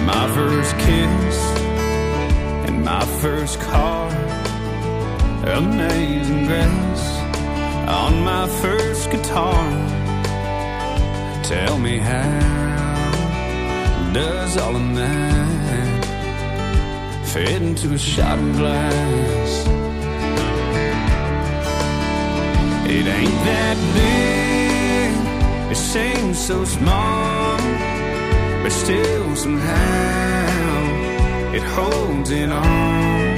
My 0.06 0.26
first 0.36 0.78
kiss 0.78 1.38
and 2.68 2.84
my 2.84 3.06
first 3.22 3.60
car 3.62 4.10
amazing 5.46 6.46
grace 6.46 7.08
on 7.88 8.22
my 8.24 8.48
first 8.62 9.10
guitar. 9.10 9.64
Tell 11.44 11.80
me 11.80 11.98
how 11.98 13.00
does 14.14 14.58
all 14.58 14.76
of 14.76 14.96
that 14.96 16.06
fit 17.26 17.62
into 17.62 17.94
a 17.94 17.98
shot 17.98 18.38
glass? 18.58 19.79
It 22.92 23.06
ain't 23.06 23.40
that 23.46 23.78
big, 23.94 25.14
it 25.72 25.78
seems 25.78 26.40
so 26.40 26.66
small, 26.66 27.58
but 28.64 28.72
still 28.72 29.36
somehow 29.36 31.54
it 31.54 31.62
holds 31.62 32.32
it 32.32 32.52
all. 32.52 33.38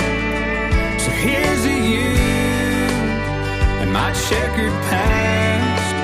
So 1.03 1.11
here's 1.11 1.63
to 1.63 1.73
you 1.93 2.11
and 3.81 3.91
my 3.91 4.13
checkered 4.13 4.71
past. 4.89 5.95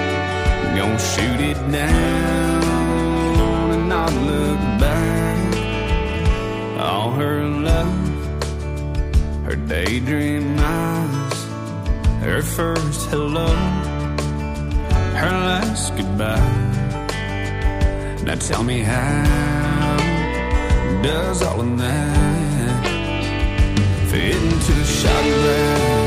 I'm 0.65 0.75
Gonna 0.75 0.99
shoot 0.99 1.39
it 1.51 1.71
down 1.71 3.71
and 3.75 3.87
not 3.87 4.11
look 4.11 4.59
back. 4.83 5.55
All 6.81 7.11
her 7.11 7.45
love, 7.45 7.95
her 9.45 9.55
daydream 9.55 10.56
her 12.27 12.41
first 12.41 13.09
hello, 13.09 13.47
her 15.15 15.31
last 15.31 15.95
goodbye. 15.95 16.35
Now 18.25 18.35
tell 18.35 18.63
me 18.63 18.79
how 18.79 19.97
does 21.01 21.41
all 21.41 21.61
of 21.61 21.77
that 21.77 22.85
fit 24.09 24.35
into 24.35 24.73
a 24.73 24.85
shot 24.85 25.23
glass? 25.23 26.06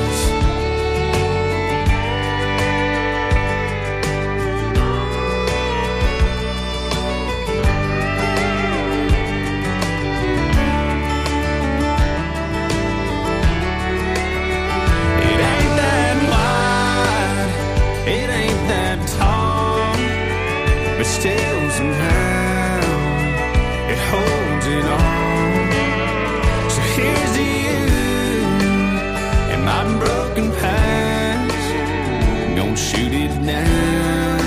Shoot 32.88 33.12
it 33.12 33.34
down 33.52 34.40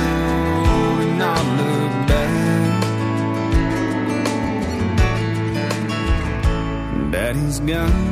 and 1.03 1.17
not 1.23 1.43
look 1.59 1.93
back. 2.11 2.81
Daddy's 7.11 7.59
gone. 7.59 8.11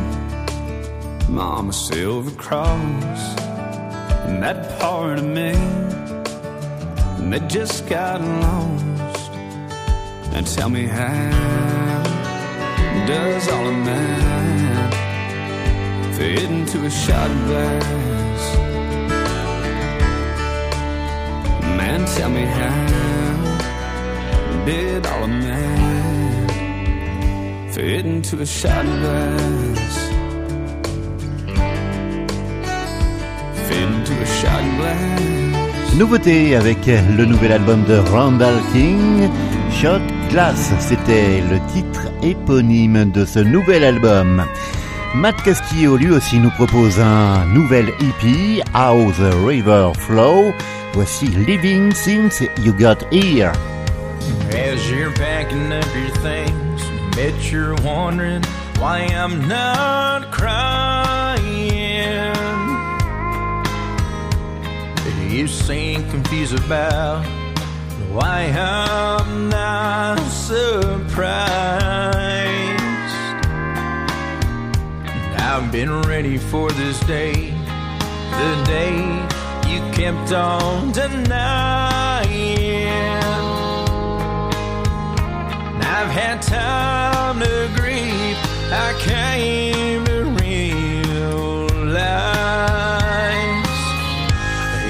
Mama 1.30 1.74
silver 1.74 2.32
cross 2.32 3.24
and 4.28 4.44
that 4.44 4.80
part 4.80 5.18
of 5.18 5.26
me 5.26 5.54
that 7.30 7.50
just 7.50 7.88
got 7.88 8.20
lost 8.22 9.32
and 10.36 10.46
tell 10.46 10.70
me 10.70 10.86
how 10.86 12.04
does 13.08 13.48
all 13.48 13.68
of 13.68 13.86
that 13.86 14.94
fit 16.16 16.44
into 16.44 16.86
a 16.86 16.90
shot 16.90 17.30
glass 17.48 18.21
man 21.92 22.06
tell 22.16 22.30
me 22.30 22.46
how 22.60 22.86
did 24.66 25.06
fit 25.06 25.66
fit 27.74 28.06
into 28.06 28.36
glass 28.46 28.46
Nouveauté 35.98 36.56
avec 36.56 36.78
le 37.18 37.26
nouvel 37.26 37.52
album 37.52 37.84
de 37.84 37.98
Randall 38.12 38.60
King, 38.72 39.30
Shot 39.72 40.00
Glass, 40.30 40.72
c'était 40.80 41.42
le 41.50 41.60
titre 41.74 42.08
éponyme 42.24 43.12
de 43.12 43.26
ce 43.26 43.40
nouvel 43.40 43.84
album. 43.84 44.44
Matt 45.14 45.42
Castillo 45.44 45.98
lui 45.98 46.10
aussi 46.12 46.40
nous 46.40 46.52
propose 46.52 47.00
un 47.00 47.46
nouvel 47.54 47.90
EP, 47.90 48.64
How 48.74 49.12
the 49.12 49.34
River 49.46 49.92
Flow. 49.98 50.54
Voici 50.94 51.28
Leaving 51.28 51.94
Since 51.94 52.42
You 52.60 52.74
Got 52.74 53.02
Here. 53.14 53.54
As 54.52 54.92
you're 54.92 55.14
packing 55.14 55.72
up 55.72 55.86
your 55.96 56.10
things, 56.18 56.84
bet 57.16 57.50
you're 57.50 57.76
wondering 57.76 58.44
why 58.78 59.04
I'm 59.06 59.48
not 59.48 60.32
crying. 60.32 61.32
You 65.30 65.48
seem 65.48 66.10
confused 66.10 66.56
about 66.66 67.26
why 68.12 68.52
I'm 68.54 69.48
not 69.48 70.20
surprised. 70.30 71.32
I've 75.38 75.72
been 75.72 76.02
ready 76.02 76.38
for 76.38 76.70
this 76.72 77.00
day, 77.02 77.52
the 78.32 78.64
day 78.66 79.31
you 79.72 79.80
kept 79.92 80.32
on 80.34 80.92
denying. 80.92 81.32
I've 85.98 86.12
had 86.12 86.42
time 86.42 87.40
to 87.40 87.70
grieve. 87.76 88.38
I 88.74 88.94
came 89.00 90.06
to 90.06 90.24
realize 90.42 90.72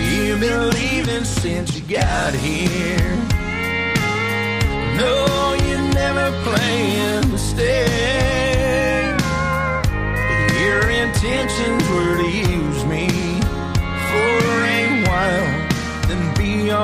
you've 0.09 0.39
been 0.39 0.69
leaving 0.69 1.25
since 1.25 1.75
you 1.75 1.81
got 1.83 2.33
here. 2.33 3.15
No, 4.97 5.55
you 5.67 5.77
never 5.93 6.31
planned 6.43 7.31
to 7.31 7.37
stay. 7.37 8.20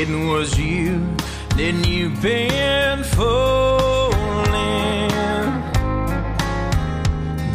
it 0.00 0.08
was 0.08 0.56
you? 0.56 1.04
Then 1.56 1.82
you've 1.82 2.22
been 2.22 3.02
fooling, 3.02 3.50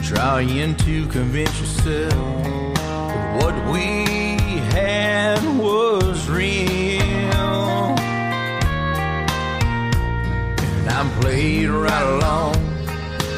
trying 0.03 0.75
to 0.75 1.07
convince 1.07 1.57
yourself 1.61 2.73
that 2.75 3.41
what 3.41 3.55
we 3.71 4.05
had 4.75 5.41
was 5.57 6.29
real. 6.29 6.99
And 10.77 10.89
I 10.89 11.09
played 11.21 11.69
right 11.69 12.07
along. 12.15 12.55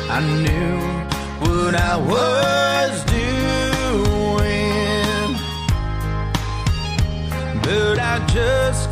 I 0.10 0.20
knew 0.42 0.80
what 1.48 1.76
I 1.76 1.96
was 1.98 2.75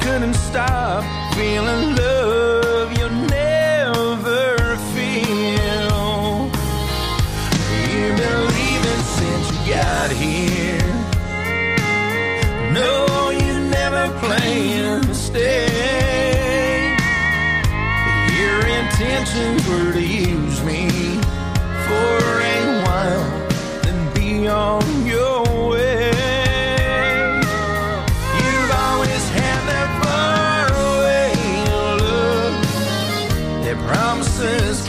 couldn't 0.04 0.34
stop 0.34 1.02
feeling 1.34 1.96
love 1.96 2.92
you'll 2.98 3.10
never 3.10 4.76
feel. 4.94 6.52
You've 7.88 8.18
been 8.24 8.42
leaving 8.56 9.04
since 9.18 9.46
you 9.52 9.60
got 9.74 10.12
here. 10.12 10.94
No, 12.80 13.30
you 13.30 13.54
never 13.80 14.04
planned 14.20 15.06
to 15.08 15.16
stay. 15.16 16.98
Your 18.40 18.60
intentions 18.80 19.62
were 19.70 19.94
to 19.94 20.03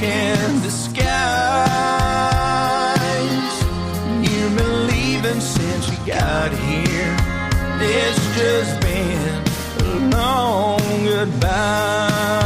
can 0.04 0.60
disguise. 0.60 1.04
You've 4.26 4.56
been 4.56 4.86
leaving 4.86 5.40
since 5.40 5.82
you 5.90 5.98
got 6.06 6.50
here. 6.52 7.16
It's 7.80 8.24
just 8.38 8.72
been 8.80 9.34
a 9.86 10.16
long 10.16 11.04
goodbye. 11.04 12.43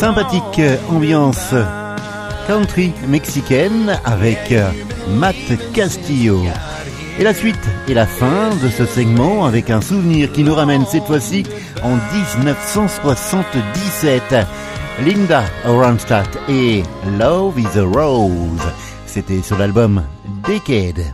Sympathique 0.00 0.62
ambiance 0.88 1.54
country 2.46 2.94
mexicaine 3.06 4.00
avec 4.06 4.54
Matt 5.10 5.36
Castillo. 5.74 6.40
Et 7.18 7.22
la 7.22 7.34
suite 7.34 7.68
et 7.86 7.92
la 7.92 8.06
fin 8.06 8.48
de 8.62 8.70
ce 8.70 8.86
segment 8.86 9.44
avec 9.44 9.68
un 9.68 9.82
souvenir 9.82 10.32
qui 10.32 10.42
nous 10.42 10.54
ramène 10.54 10.86
cette 10.86 11.04
fois-ci 11.04 11.44
en 11.82 11.96
1977. 12.16 14.22
Linda 15.04 15.42
Ronstadt 15.66 16.30
et 16.48 16.82
Love 17.18 17.60
is 17.60 17.78
a 17.78 17.82
Rose. 17.82 18.72
C'était 19.04 19.42
sur 19.42 19.58
l'album 19.58 20.02
Decade. 20.48 21.12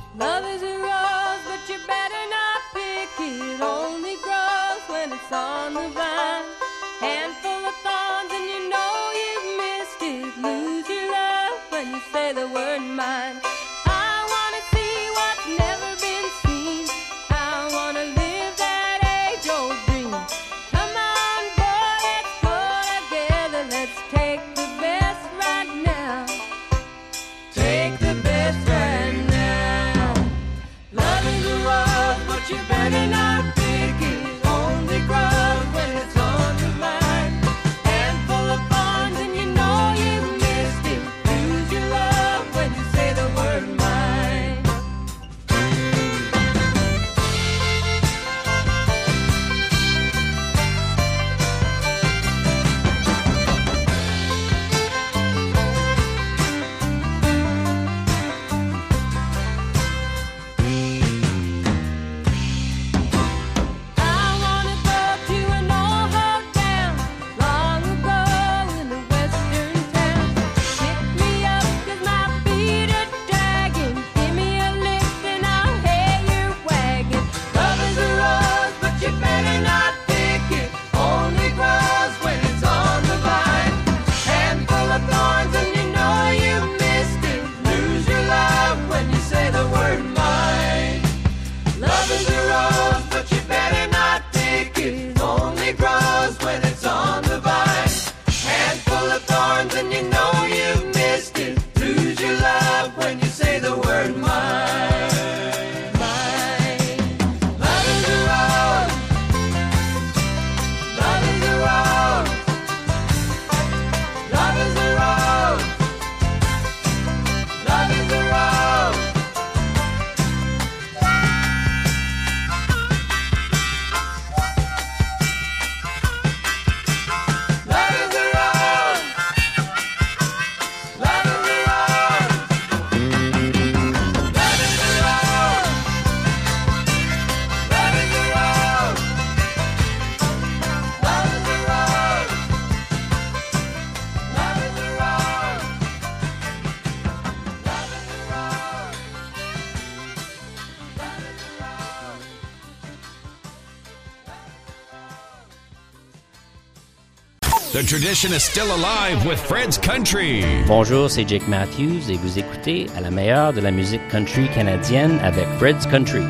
The 157.73 157.83
tradition 157.83 158.33
is 158.33 158.43
still 158.43 158.75
alive 158.75 159.27
with 159.27 159.39
Fred's 159.41 159.77
Country. 159.77 160.43
Bonjour, 160.67 161.11
c'est 161.11 161.29
Jake 161.29 161.47
Mathews 161.47 162.11
et 162.11 162.17
vous 162.17 162.39
écoutez 162.39 162.87
à 162.97 163.01
la 163.01 163.11
meilleure 163.11 163.53
de 163.53 163.61
la 163.61 163.71
musique 163.71 164.07
country 164.09 164.49
canadienne 164.55 165.19
avec 165.23 165.47
Fred's 165.59 165.85
Country. 165.85 166.23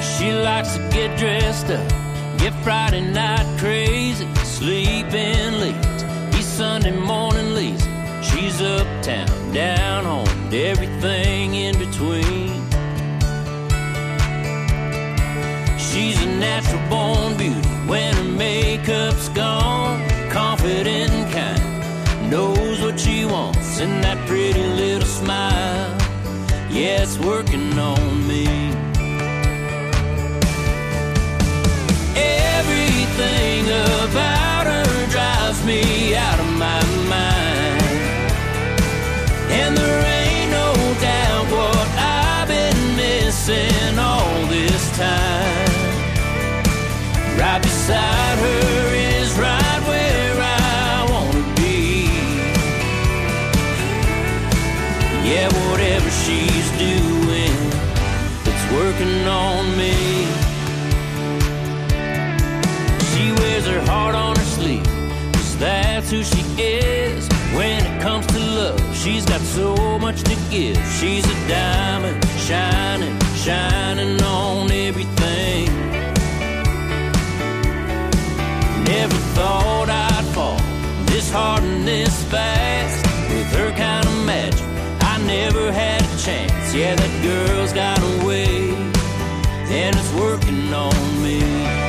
She 0.00 0.32
likes 0.32 0.76
to 0.76 0.82
get 0.90 1.14
dressed 1.18 1.70
up, 1.70 1.86
get 2.38 2.54
Friday 2.62 3.02
night 3.02 3.44
crazy, 3.58 4.26
sleeping 4.44 5.60
late, 5.60 5.74
be 6.30 6.40
Sunday 6.40 6.92
morning 6.92 7.54
lazy. 7.54 7.90
She's 8.22 8.62
uptown, 8.62 9.26
down 9.52 10.04
home, 10.04 10.28
and 10.28 10.54
everything 10.54 11.54
in 11.54 11.76
between. 11.78 12.62
She's 15.76 16.22
a 16.22 16.26
natural 16.26 16.80
born 16.88 17.36
beauty 17.36 17.68
when 17.86 18.14
her 18.14 18.22
makeup's 18.24 19.28
gone, 19.30 20.00
and 23.80 24.04
that 24.04 24.18
pretty 24.28 24.62
little 24.62 25.08
smile. 25.08 25.96
Yeah, 26.70 27.02
it's 27.02 27.18
working 27.18 27.78
on 27.78 28.28
me. 28.28 28.44
Everything 32.14 33.64
about 34.04 34.66
her 34.66 35.06
drives 35.08 35.64
me 35.64 36.14
out 36.14 36.38
of 36.38 36.50
my 36.58 36.82
mind. 37.08 37.82
And 39.58 39.76
there 39.76 40.02
ain't 40.20 40.50
no 40.50 40.68
doubt 41.00 41.46
what 41.50 41.88
I've 41.96 42.48
been 42.48 42.96
missing 42.96 43.98
all 43.98 44.46
this 44.46 44.84
time. 44.96 45.70
Right 47.38 47.62
beside 47.62 48.19
who 66.10 66.24
she 66.24 66.42
is. 66.60 67.28
When 67.54 67.86
it 67.86 68.02
comes 68.02 68.26
to 68.26 68.38
love, 68.38 68.96
she's 68.96 69.24
got 69.24 69.40
so 69.40 69.98
much 69.98 70.22
to 70.24 70.36
give. 70.50 70.76
She's 70.98 71.24
a 71.24 71.48
diamond, 71.48 72.24
shining, 72.38 73.16
shining 73.36 74.20
on 74.22 74.72
everything. 74.72 75.66
Never 78.84 79.18
thought 79.36 79.88
I'd 79.88 80.24
fall 80.34 80.58
this 81.06 81.30
hard 81.30 81.62
and 81.62 81.86
this 81.86 82.24
fast 82.24 83.04
with 83.30 83.46
her 83.52 83.70
kind 83.72 84.04
of 84.04 84.26
magic. 84.26 84.66
I 85.02 85.18
never 85.26 85.70
had 85.70 86.02
a 86.02 86.18
chance. 86.18 86.74
Yeah, 86.74 86.96
that 86.96 87.22
girl's 87.22 87.72
got 87.72 87.98
a 87.98 88.26
way, 88.26 88.70
and 89.70 89.94
it's 89.94 90.12
working 90.14 90.74
on 90.74 91.22
me. 91.22 91.79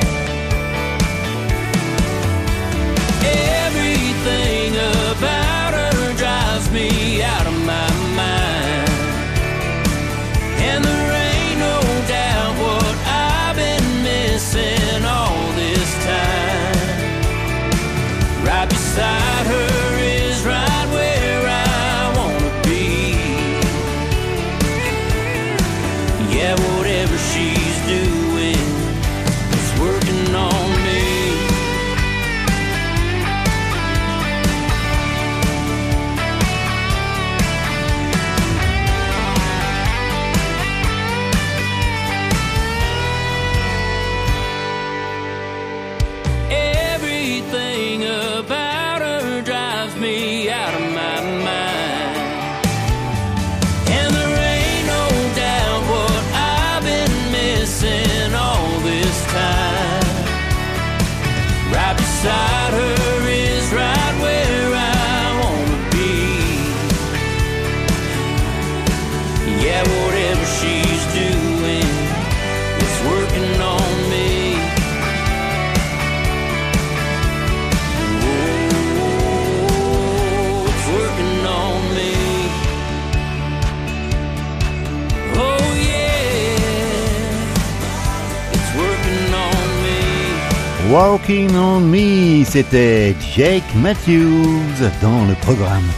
Walking 90.92 91.56
on 91.56 91.80
Me, 91.80 92.44
c'était 92.44 93.16
Jake 93.34 93.64
Matthews 93.76 94.76
dans 95.00 95.24
le 95.24 95.34
programme 95.40 95.88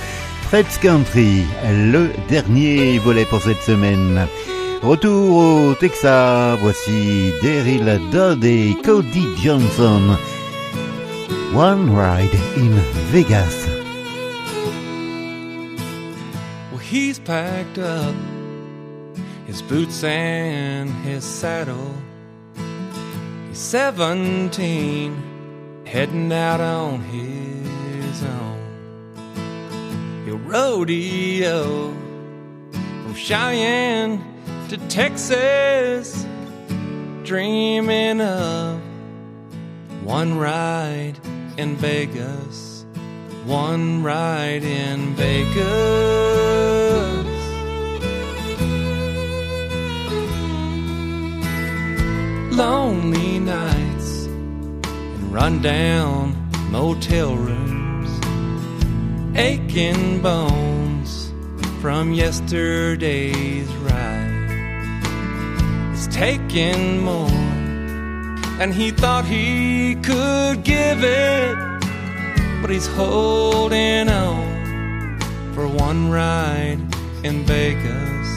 Fred's 0.43 0.79
Country, 0.79 1.43
le 1.65 2.11
dernier 2.29 3.01
volet 3.01 3.25
pour 3.25 3.43
cette 3.43 3.61
semaine. 3.61 4.29
Retour 4.83 5.37
au 5.37 5.75
Texas, 5.75 6.57
voici 6.61 7.33
Daryl 7.43 8.01
Dodd 8.13 8.45
et 8.45 8.77
Cody 8.85 9.27
Johnson. 9.43 10.17
One 11.53 11.91
Ride 11.91 12.39
in 12.57 12.79
Vegas. 13.11 13.67
He's 16.89 17.19
packed 17.19 17.79
up 17.79 18.15
his 19.49 19.61
boots 19.61 20.05
and 20.05 20.89
his 21.05 21.25
saddle. 21.25 21.91
He's 23.55 23.63
17, 23.63 25.85
heading 25.87 26.33
out 26.33 26.61
on 26.61 26.99
his 27.03 28.25
own. 28.25 30.25
He'll 30.25 30.39
rodeo 30.39 31.93
from 32.73 33.15
Cheyenne 33.15 34.21
to 34.71 34.77
Texas, 34.89 36.27
dreaming 37.23 38.21
of 38.21 38.81
one 40.03 40.37
ride 40.37 41.15
in 41.57 41.77
Vegas. 41.77 42.85
One 43.45 44.03
ride 44.03 44.65
in 44.65 45.15
Vegas. 45.15 46.35
Lonely 52.57 53.34
and 55.35 55.43
rundown 55.43 56.51
motel 56.71 57.35
rooms, 57.37 58.11
aching 59.37 60.21
bones 60.23 61.33
from 61.81 62.13
yesterday's 62.13 63.69
ride. 63.89 64.93
It's 65.93 66.07
taking 66.09 67.01
more 67.01 67.29
than 68.59 68.73
he 68.73 68.91
thought 68.91 69.25
he 69.25 69.97
could 69.97 70.63
give 70.63 71.03
it, 71.03 71.57
but 72.61 72.71
he's 72.71 72.87
holding 72.87 74.09
on 74.09 75.21
for 75.55 75.67
one 75.67 76.11
ride 76.11 76.79
in 77.23 77.45
Vegas, 77.45 78.29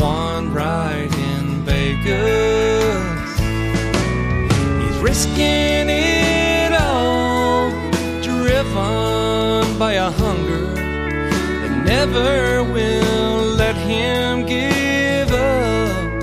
one 0.00 0.52
ride 0.52 1.12
in 1.12 1.62
Vegas. 1.64 3.15
Risking 5.00 5.88
it 5.88 6.72
all, 6.72 7.70
driven 8.22 9.78
by 9.78 9.92
a 9.92 10.10
hunger 10.10 10.66
that 10.74 11.84
never 11.84 12.64
will 12.64 13.44
let 13.56 13.76
him 13.76 14.44
give 14.46 15.30
up. 15.32 16.20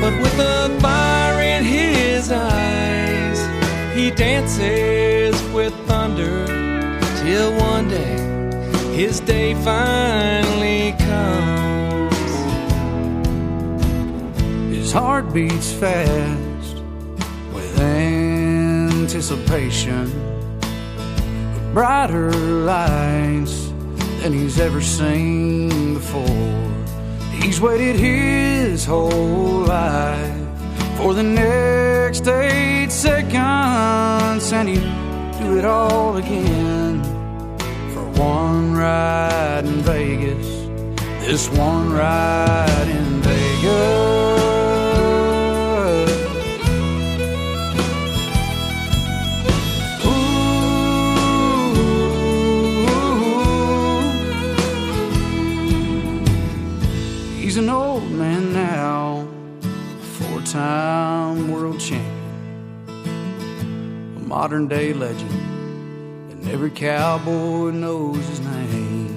But 0.00 0.14
with 0.22 0.38
a 0.38 0.78
fire 0.80 1.40
in 1.42 1.64
his 1.64 2.30
eyes, 2.30 3.40
he 3.96 4.10
dances 4.10 5.34
with 5.52 5.74
thunder 5.86 6.46
till 7.22 7.52
one 7.58 7.88
day 7.88 8.18
his 8.94 9.20
day 9.20 9.54
finally 9.54 10.92
comes. 10.98 12.14
His 14.74 14.92
heart 14.92 15.32
beats 15.32 15.72
fast 15.72 16.37
anticipation, 19.18 20.04
with 21.52 21.74
brighter 21.74 22.30
lights 22.30 23.72
than 24.22 24.32
he's 24.32 24.60
ever 24.60 24.80
seen 24.80 25.94
before. 25.94 26.24
He's 27.42 27.60
waited 27.60 27.96
his 27.96 28.84
whole 28.84 29.64
life 29.64 30.46
for 30.96 31.14
the 31.14 31.24
next 31.24 32.28
eight 32.28 32.92
seconds, 32.92 34.52
and 34.52 34.68
he'd 34.68 35.42
do 35.42 35.58
it 35.58 35.64
all 35.64 36.16
again 36.16 37.02
for 37.92 38.04
one 38.22 38.76
ride 38.76 39.64
in 39.64 39.80
Vegas. 39.82 40.46
This 41.26 41.48
one 41.48 41.92
ride 41.92 42.88
in 42.88 43.20
Vegas. 43.22 44.47
Time 60.52 61.50
world 61.50 61.78
champion, 61.78 62.86
a 64.16 64.20
modern 64.20 64.66
day 64.66 64.94
legend, 64.94 65.30
and 66.30 66.48
every 66.48 66.70
cowboy 66.70 67.70
knows 67.70 68.16
his 68.28 68.40
name. 68.40 69.14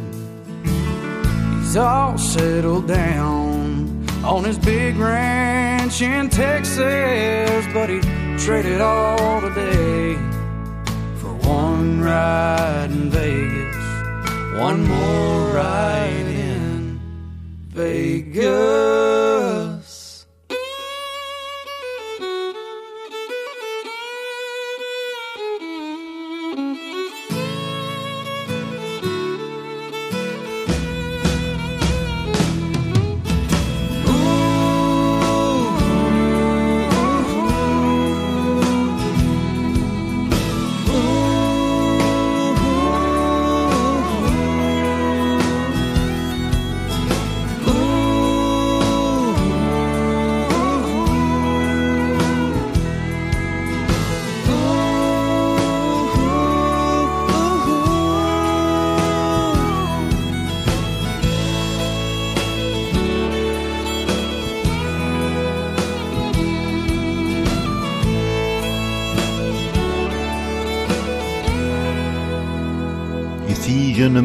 He's 1.60 1.78
all 1.78 2.18
settled 2.18 2.88
down 2.90 4.06
on 4.26 4.44
his 4.44 4.58
big 4.58 4.98
ranch 4.98 6.02
in 6.02 6.30
Texas, 6.30 7.66
but 7.74 7.90
he 7.90 8.02
traded 8.38 8.82
all 8.82 9.40
today 9.40 10.16
for 11.16 11.34
one 11.48 12.02
ride 12.02 12.92
in 12.92 13.10
Vegas, 13.10 13.76
one 14.60 14.86
more 14.86 15.54
ride 15.54 16.26
in 16.28 17.00
Vegas. 17.70 19.41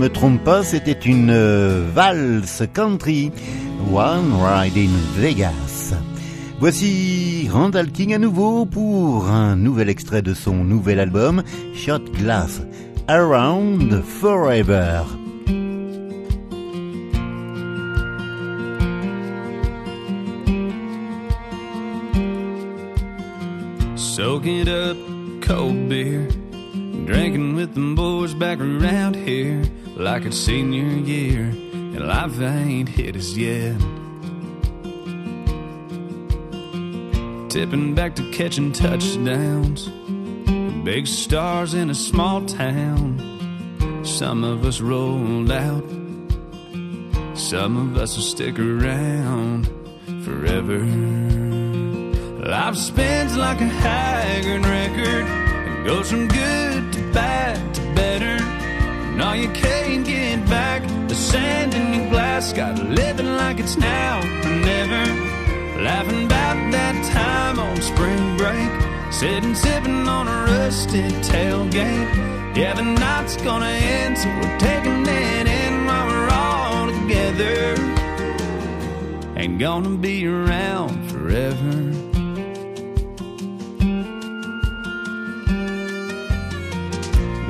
Me 0.06 0.12
trompe 0.12 0.44
pas, 0.44 0.62
c'était 0.62 0.92
une 0.92 1.30
euh, 1.30 1.84
valse 1.92 2.62
country, 2.72 3.32
One 3.92 4.32
Ride 4.40 4.78
in 4.78 5.20
Vegas. 5.20 5.94
Voici 6.60 7.48
Randall 7.50 7.90
King 7.90 8.14
à 8.14 8.18
nouveau 8.18 8.66
pour 8.66 9.28
un 9.28 9.56
nouvel 9.56 9.88
extrait 9.88 10.22
de 10.22 10.32
son 10.32 10.62
nouvel 10.62 11.00
album, 11.00 11.42
Shot 11.74 12.04
Glass, 12.20 12.62
Around 13.08 14.00
Forever. 14.04 15.02
Soaking 23.96 24.68
up 24.68 24.96
cold 25.40 25.88
beer, 25.88 26.28
drinking 27.06 27.56
with 27.56 27.74
them 27.74 27.96
boys 27.96 28.34
back 28.34 28.60
around 28.60 29.16
here 29.16 29.62
like 29.96 30.26
it's 30.26 30.36
senior 30.36 30.84
year, 30.84 31.44
and 31.44 32.06
life 32.06 32.38
ain't 32.38 32.88
hit 32.88 33.16
us 33.16 33.34
yet. 33.34 33.74
Tipping 37.48 37.94
back 37.94 38.14
to 38.16 38.30
catching 38.30 38.72
touchdowns, 38.72 39.88
big 40.84 41.06
stars 41.06 41.72
in 41.72 41.88
a 41.88 41.94
small 41.94 42.44
town. 42.44 43.22
Some 44.04 44.44
of 44.44 44.66
us 44.66 44.82
rolled 44.82 45.50
out, 45.50 45.84
some 47.34 47.78
of 47.78 47.96
us 47.96 48.16
will 48.16 48.24
stick 48.24 48.58
around 48.58 49.66
forever. 50.24 50.80
Life 52.44 52.76
spins 52.76 53.36
like 53.36 53.62
a 53.62 53.66
haggard 53.66 54.66
record, 54.66 55.26
it 55.26 55.86
goes 55.86 56.10
from 56.10 56.28
good 56.28 56.92
to 56.92 57.12
bad 57.12 57.74
to 57.74 57.80
better. 57.94 58.35
All 59.20 59.34
you 59.34 59.48
can't 59.50 60.04
get 60.04 60.44
back, 60.46 60.82
the 61.08 61.14
sand 61.14 61.74
in 61.74 61.94
your 61.94 62.10
glass. 62.10 62.52
Got 62.52 62.78
living 62.78 63.36
like 63.36 63.58
it's 63.58 63.76
now 63.76 64.20
or 64.20 64.50
never. 64.50 65.04
Laughing 65.82 66.26
about 66.26 66.70
that 66.72 66.96
time 67.12 67.58
on 67.58 67.80
spring 67.80 68.36
break. 68.36 69.12
Sitting 69.12 69.54
sipping 69.54 70.06
on 70.06 70.28
a 70.28 70.44
rusted 70.44 71.12
tailgate. 71.24 72.56
Yeah, 72.56 72.74
the 72.74 72.82
night's 72.82 73.36
gonna 73.36 73.66
end, 73.66 74.18
so 74.18 74.28
we're 74.28 74.58
taking 74.58 75.06
it 75.06 75.46
in 75.46 75.86
while 75.86 76.06
we're 76.08 76.28
all 76.30 76.86
together. 76.86 77.76
Ain't 79.36 79.58
gonna 79.58 79.96
be 79.96 80.26
around 80.26 81.10
forever. 81.10 82.15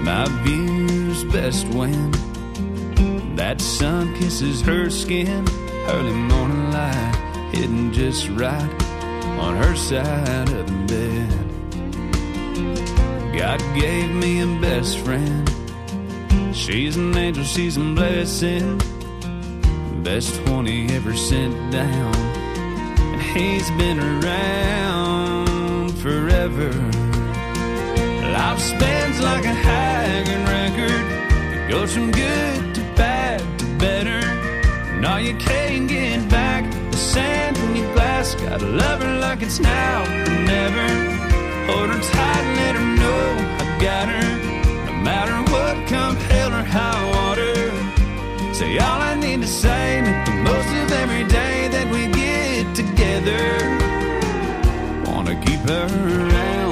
My 0.07 0.25
view's 0.45 1.25
best 1.25 1.67
when 1.71 2.13
that 3.35 3.61
sun 3.61 4.15
kisses 4.15 4.61
her 4.61 4.89
skin. 4.89 5.45
Early 5.89 6.13
morning 6.13 6.71
light 6.71 7.51
hitting 7.53 7.91
just 7.93 8.29
right 8.29 8.71
on 9.41 9.57
her 9.57 9.75
side 9.75 10.49
of 10.51 10.65
the 10.69 10.75
bed. 10.87 11.29
God 13.37 13.61
gave 13.75 14.09
me 14.11 14.43
a 14.43 14.47
best 14.61 14.99
friend. 14.99 15.51
She's 16.55 16.97
an 16.97 17.17
angel, 17.17 17.43
she's 17.43 17.77
a 17.77 17.81
blessing. 17.81 18.81
Best 20.05 20.37
20 20.47 20.89
ever 20.95 21.17
sent 21.17 21.73
down. 21.73 22.15
And 22.15 23.23
he's 23.23 23.69
been 23.73 23.99
around 23.99 25.91
forever. 25.99 26.71
Life 28.33 28.61
spins 28.61 29.21
like 29.21 29.45
a. 29.47 29.57
It 29.87 29.96
goes 31.87 31.95
from 31.95 32.11
good 32.11 32.75
to 32.75 32.81
bad 32.97 33.41
to 33.59 33.65
better. 33.79 34.21
And 34.93 35.07
all 35.07 35.21
you 35.21 35.37
can't 35.37 35.89
get 35.89 36.29
back, 36.29 36.65
the 36.91 36.97
sand 36.97 37.57
in 37.59 37.77
your 37.77 37.93
glass. 37.95 38.35
Gotta 38.35 38.67
love 38.67 39.03
her 39.03 39.19
like 39.21 39.43
it's 39.43 39.61
now 39.61 40.03
or 40.03 40.31
never. 40.55 40.87
Hold 41.69 41.91
her 41.91 42.03
tight 42.13 42.45
and 42.49 42.57
let 42.63 42.75
her 42.81 42.89
know 43.03 43.25
I 43.63 43.67
got 43.89 44.09
her. 44.09 44.29
No 44.87 44.93
matter 45.11 45.37
what, 45.53 45.75
come 45.87 46.17
hell 46.31 46.53
or 46.53 46.65
high 46.65 47.03
water. 47.15 47.55
Say 48.55 48.79
all 48.79 49.01
I 49.01 49.15
need 49.15 49.43
to 49.43 49.49
say, 49.49 50.01
make 50.03 50.25
the 50.27 50.37
most 50.49 50.71
of 50.81 50.93
every 51.03 51.25
day 51.25 51.69
that 51.69 51.87
we 51.95 52.03
get 52.23 52.75
together. 52.75 53.45
Wanna 55.07 55.37
keep 55.45 55.61
her 55.71 55.87
around 55.87 56.66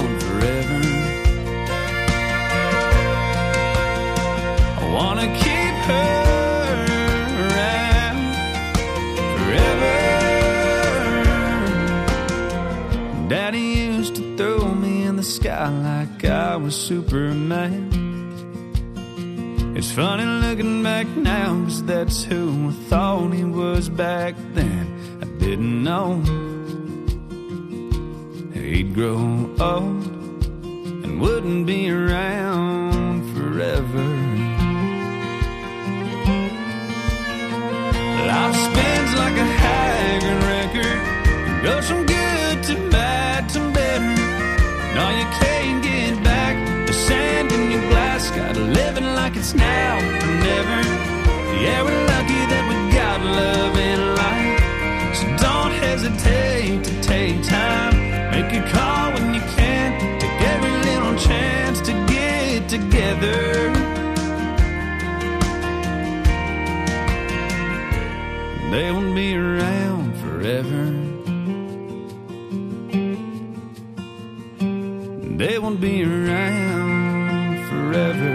wanna 4.95 5.27
keep 5.45 5.75
her 5.91 6.87
around 7.43 8.19
forever. 9.35 9.97
Daddy 13.29 13.67
used 13.89 14.15
to 14.15 14.37
throw 14.37 14.73
me 14.73 15.03
in 15.03 15.17
the 15.17 15.25
sky 15.25 15.69
like 15.69 16.25
I 16.25 16.55
was 16.57 16.77
Superman. 16.77 17.91
It's 19.77 19.91
funny 19.91 20.25
looking 20.25 20.85
back 20.85 21.09
now, 21.09 21.65
cause 21.65 21.83
that's 21.83 22.23
who 22.23 22.69
I 22.69 22.73
thought 22.89 23.33
he 23.33 23.43
was 23.43 23.89
back 23.89 24.37
then. 24.53 24.87
I 25.21 25.25
didn't 25.45 25.83
know 25.83 26.23
he'd 28.53 28.95
grow 28.95 29.51
old 29.59 30.05
and 31.05 31.21
wouldn't 31.21 31.67
be 31.67 31.91
around 31.91 33.25
forever. 33.35 34.34
Life 38.35 38.57
spins 38.57 39.15
like 39.15 39.37
a 39.37 39.47
haggard 39.63 40.43
record, 40.43 40.99
it 41.51 41.63
goes 41.63 41.89
from 41.89 42.05
good 42.05 42.65
to 42.65 42.91
bad 42.91 43.49
to 43.51 43.61
better. 43.71 44.03
And 44.03 44.99
all 44.99 45.13
you 45.13 45.25
can't 45.39 45.81
get 45.85 46.21
back, 46.25 46.57
the 46.89 46.93
sand 46.93 47.53
in 47.53 47.71
your 47.71 47.89
glass, 47.91 48.33
got 48.33 48.57
living 48.57 49.05
like 49.15 49.37
it's 49.37 49.55
now 49.55 49.99
or 49.99 50.35
never. 50.49 50.81
Yeah, 51.63 51.85
we're 51.85 52.07
lucky 52.15 52.43
that 52.53 52.65
we 52.69 52.77
got 52.93 53.21
love 53.23 53.79
in 53.79 54.01
life. 54.23 55.17
So 55.19 55.27
don't 55.47 55.73
hesitate 55.87 56.83
to 56.83 57.03
take 57.03 57.41
time. 57.45 57.95
Make 58.33 58.53
a 58.53 58.69
call 58.69 59.13
when 59.13 59.33
you 59.33 59.43
can. 59.55 60.19
Take 60.19 60.41
every 60.53 60.75
little 60.91 61.17
chance 61.17 61.81
to 61.83 61.93
get 62.09 62.69
together. 62.69 63.84
They 68.75 68.91
won't 68.91 69.15
be 69.15 69.37
around 69.37 70.17
forever. 70.17 70.93
They 75.39 75.59
won't 75.59 75.81
be 75.81 76.03
around 76.03 77.59
forever. 77.69 78.35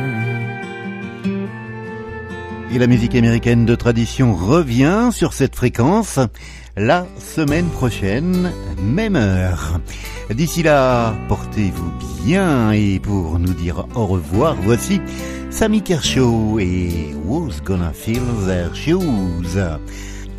Et 2.72 2.80
la 2.80 2.88
musique 2.88 3.16
américaine 3.16 3.66
de 3.66 3.76
tradition 3.76 4.34
revient 4.34 5.10
sur 5.12 5.34
cette 5.34 5.58
fréquence 5.58 6.20
la 6.78 7.06
semaine 7.18 7.68
prochaine, 7.68 8.54
même 8.82 9.18
heure. 9.18 9.82
D'ici 10.30 10.64
là, 10.64 11.16
portez-vous 11.28 11.92
bien 12.26 12.72
et 12.72 13.00
pour 13.00 13.40
nous 13.40 13.54
dire 13.54 13.88
au 13.94 14.06
revoir, 14.06 14.56
voici 14.64 15.02
Sammy 15.50 15.82
Kershaw 15.82 16.60
et 16.60 17.14
Who's 17.26 17.62
Gonna 17.62 17.92
Fill 17.92 18.24
Their 18.48 18.74
Shoes. 18.74 19.58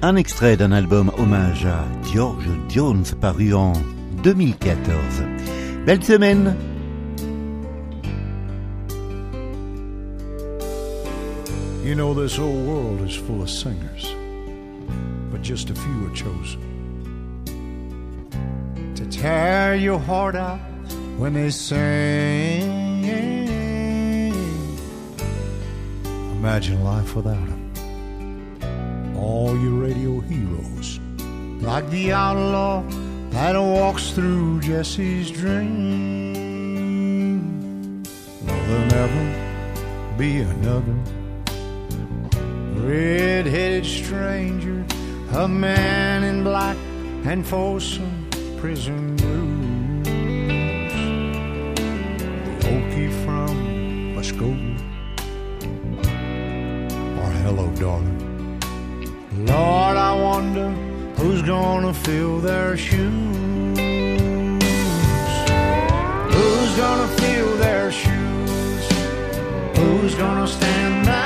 Un 0.03 0.17
extrait 0.17 0.57
d'un 0.57 0.73
album 0.73 1.13
hommage 1.19 1.67
à 1.67 1.85
George 2.11 2.49
Jones 2.71 3.05
paru 3.21 3.53
en 3.53 3.75
2014. 4.23 5.23
Belle 5.85 6.03
semaine 6.03 6.57
You 11.85 11.95
know, 11.95 12.15
this 12.15 12.37
whole 12.37 12.63
world 12.63 13.03
is 13.07 13.15
full 13.15 13.43
of 13.43 13.51
singers, 13.51 14.15
but 15.31 15.43
just 15.43 15.69
a 15.69 15.75
few 15.75 16.07
are 16.07 16.15
chosen 16.15 16.61
to 18.95 19.05
tear 19.07 19.75
your 19.75 19.99
heart 19.99 20.35
out 20.35 20.61
when 21.19 21.35
they 21.35 21.51
sing. 21.51 22.71
Imagine 26.33 26.83
life 26.85 27.15
without 27.15 27.35
them. 27.35 27.60
All 29.21 29.57
your 29.61 29.75
radio 29.75 30.21
heroes, 30.21 30.99
like 31.63 31.89
the 31.91 32.13
outlaw 32.13 32.83
that 33.31 33.57
walks 33.57 34.11
through 34.11 34.61
Jesse's 34.61 35.31
dream. 35.31 36.73
Will 38.43 38.67
there 38.67 38.87
never 38.89 40.17
be 40.17 40.41
another? 40.41 40.97
red-headed 42.91 43.85
stranger, 43.85 44.85
a 45.35 45.47
man 45.47 46.25
in 46.25 46.43
black 46.43 46.77
and 47.25 47.47
Folsom 47.47 48.29
prison 48.59 49.17
blues. 49.17 50.07
The 52.47 52.69
Okie 52.69 53.13
from 53.25 53.55
Muskogee, 54.17 54.79
or 57.19 57.31
hello, 57.43 57.71
darling. 57.77 58.20
Lord, 59.51 59.97
I 59.97 60.13
wonder 60.15 60.71
who's 61.19 61.43
gonna 61.43 61.93
fill 61.93 62.39
their 62.39 62.77
shoes. 62.77 63.79
Who's 66.35 66.73
gonna 66.83 67.09
fill 67.21 67.57
their 67.57 67.91
shoes? 67.91 68.85
Who's 69.77 70.15
gonna 70.15 70.47
stand 70.47 71.07
that 71.07 71.20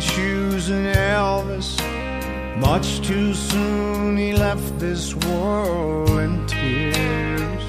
Suede 0.00 0.12
shoes 0.12 0.70
and 0.70 0.86
Elvis. 0.96 1.76
Much 2.56 3.00
too 3.06 3.34
soon 3.34 4.16
he 4.16 4.32
left 4.32 4.78
this 4.78 5.14
world 5.14 6.10
in 6.10 6.46
tears. 6.46 7.64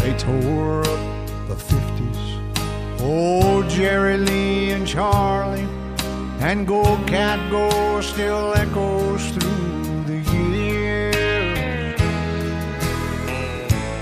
They 0.00 0.14
tore 0.16 0.80
up 0.80 1.28
the 1.48 1.54
50s. 1.54 2.98
Oh, 3.00 3.62
Jerry 3.68 4.16
Lee 4.18 4.70
and 4.70 4.86
Charlie. 4.86 5.68
And 6.40 6.66
Go 6.66 6.82
Cat 7.06 7.50
Go 7.50 8.00
still 8.00 8.54
echoes 8.54 9.30
through 9.30 10.04
the 10.04 10.18
years. 10.32 12.00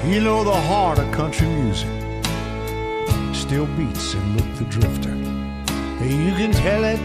You 0.05 0.21
know 0.21 0.45
the 0.45 0.61
heart 0.69 0.99
of 0.99 1.11
country 1.13 1.49
music 1.49 1.91
still 3.33 3.67
beats 3.77 4.15
in 4.15 4.37
Luke 4.37 4.55
the 4.59 4.65
Drifter. 4.65 5.16
You 6.01 6.33
can 6.35 6.53
tell 6.53 6.85
it 6.85 7.01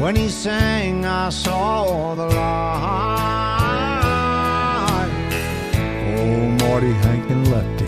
when 0.00 0.14
he 0.16 0.28
sang 0.28 1.04
I 1.04 1.30
saw 1.30 2.14
the 2.14 2.26
light. 2.26 3.60
Oh, 6.16 6.48
Marty, 6.64 6.92
Hank, 6.92 7.28
and 7.30 7.50
Lefty. 7.50 7.86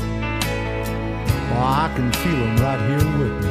Oh, 1.52 1.62
I 1.84 1.92
can 1.94 2.12
feel 2.12 2.32
them 2.32 2.56
right 2.56 2.80
here 2.88 3.06
with 3.18 3.44
me 3.44 3.50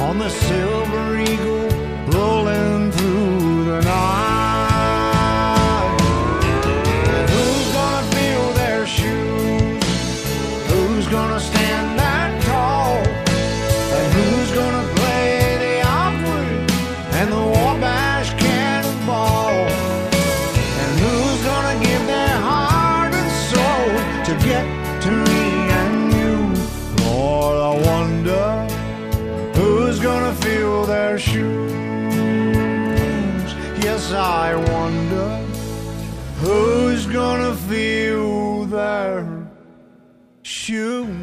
on 0.00 0.18
the 0.18 0.28
Silver 0.28 1.18
Eagle 1.18 1.70
rolling 2.12 2.92
through 2.92 3.64
the 3.64 3.80
night. 3.80 4.51
Who's 40.72 41.21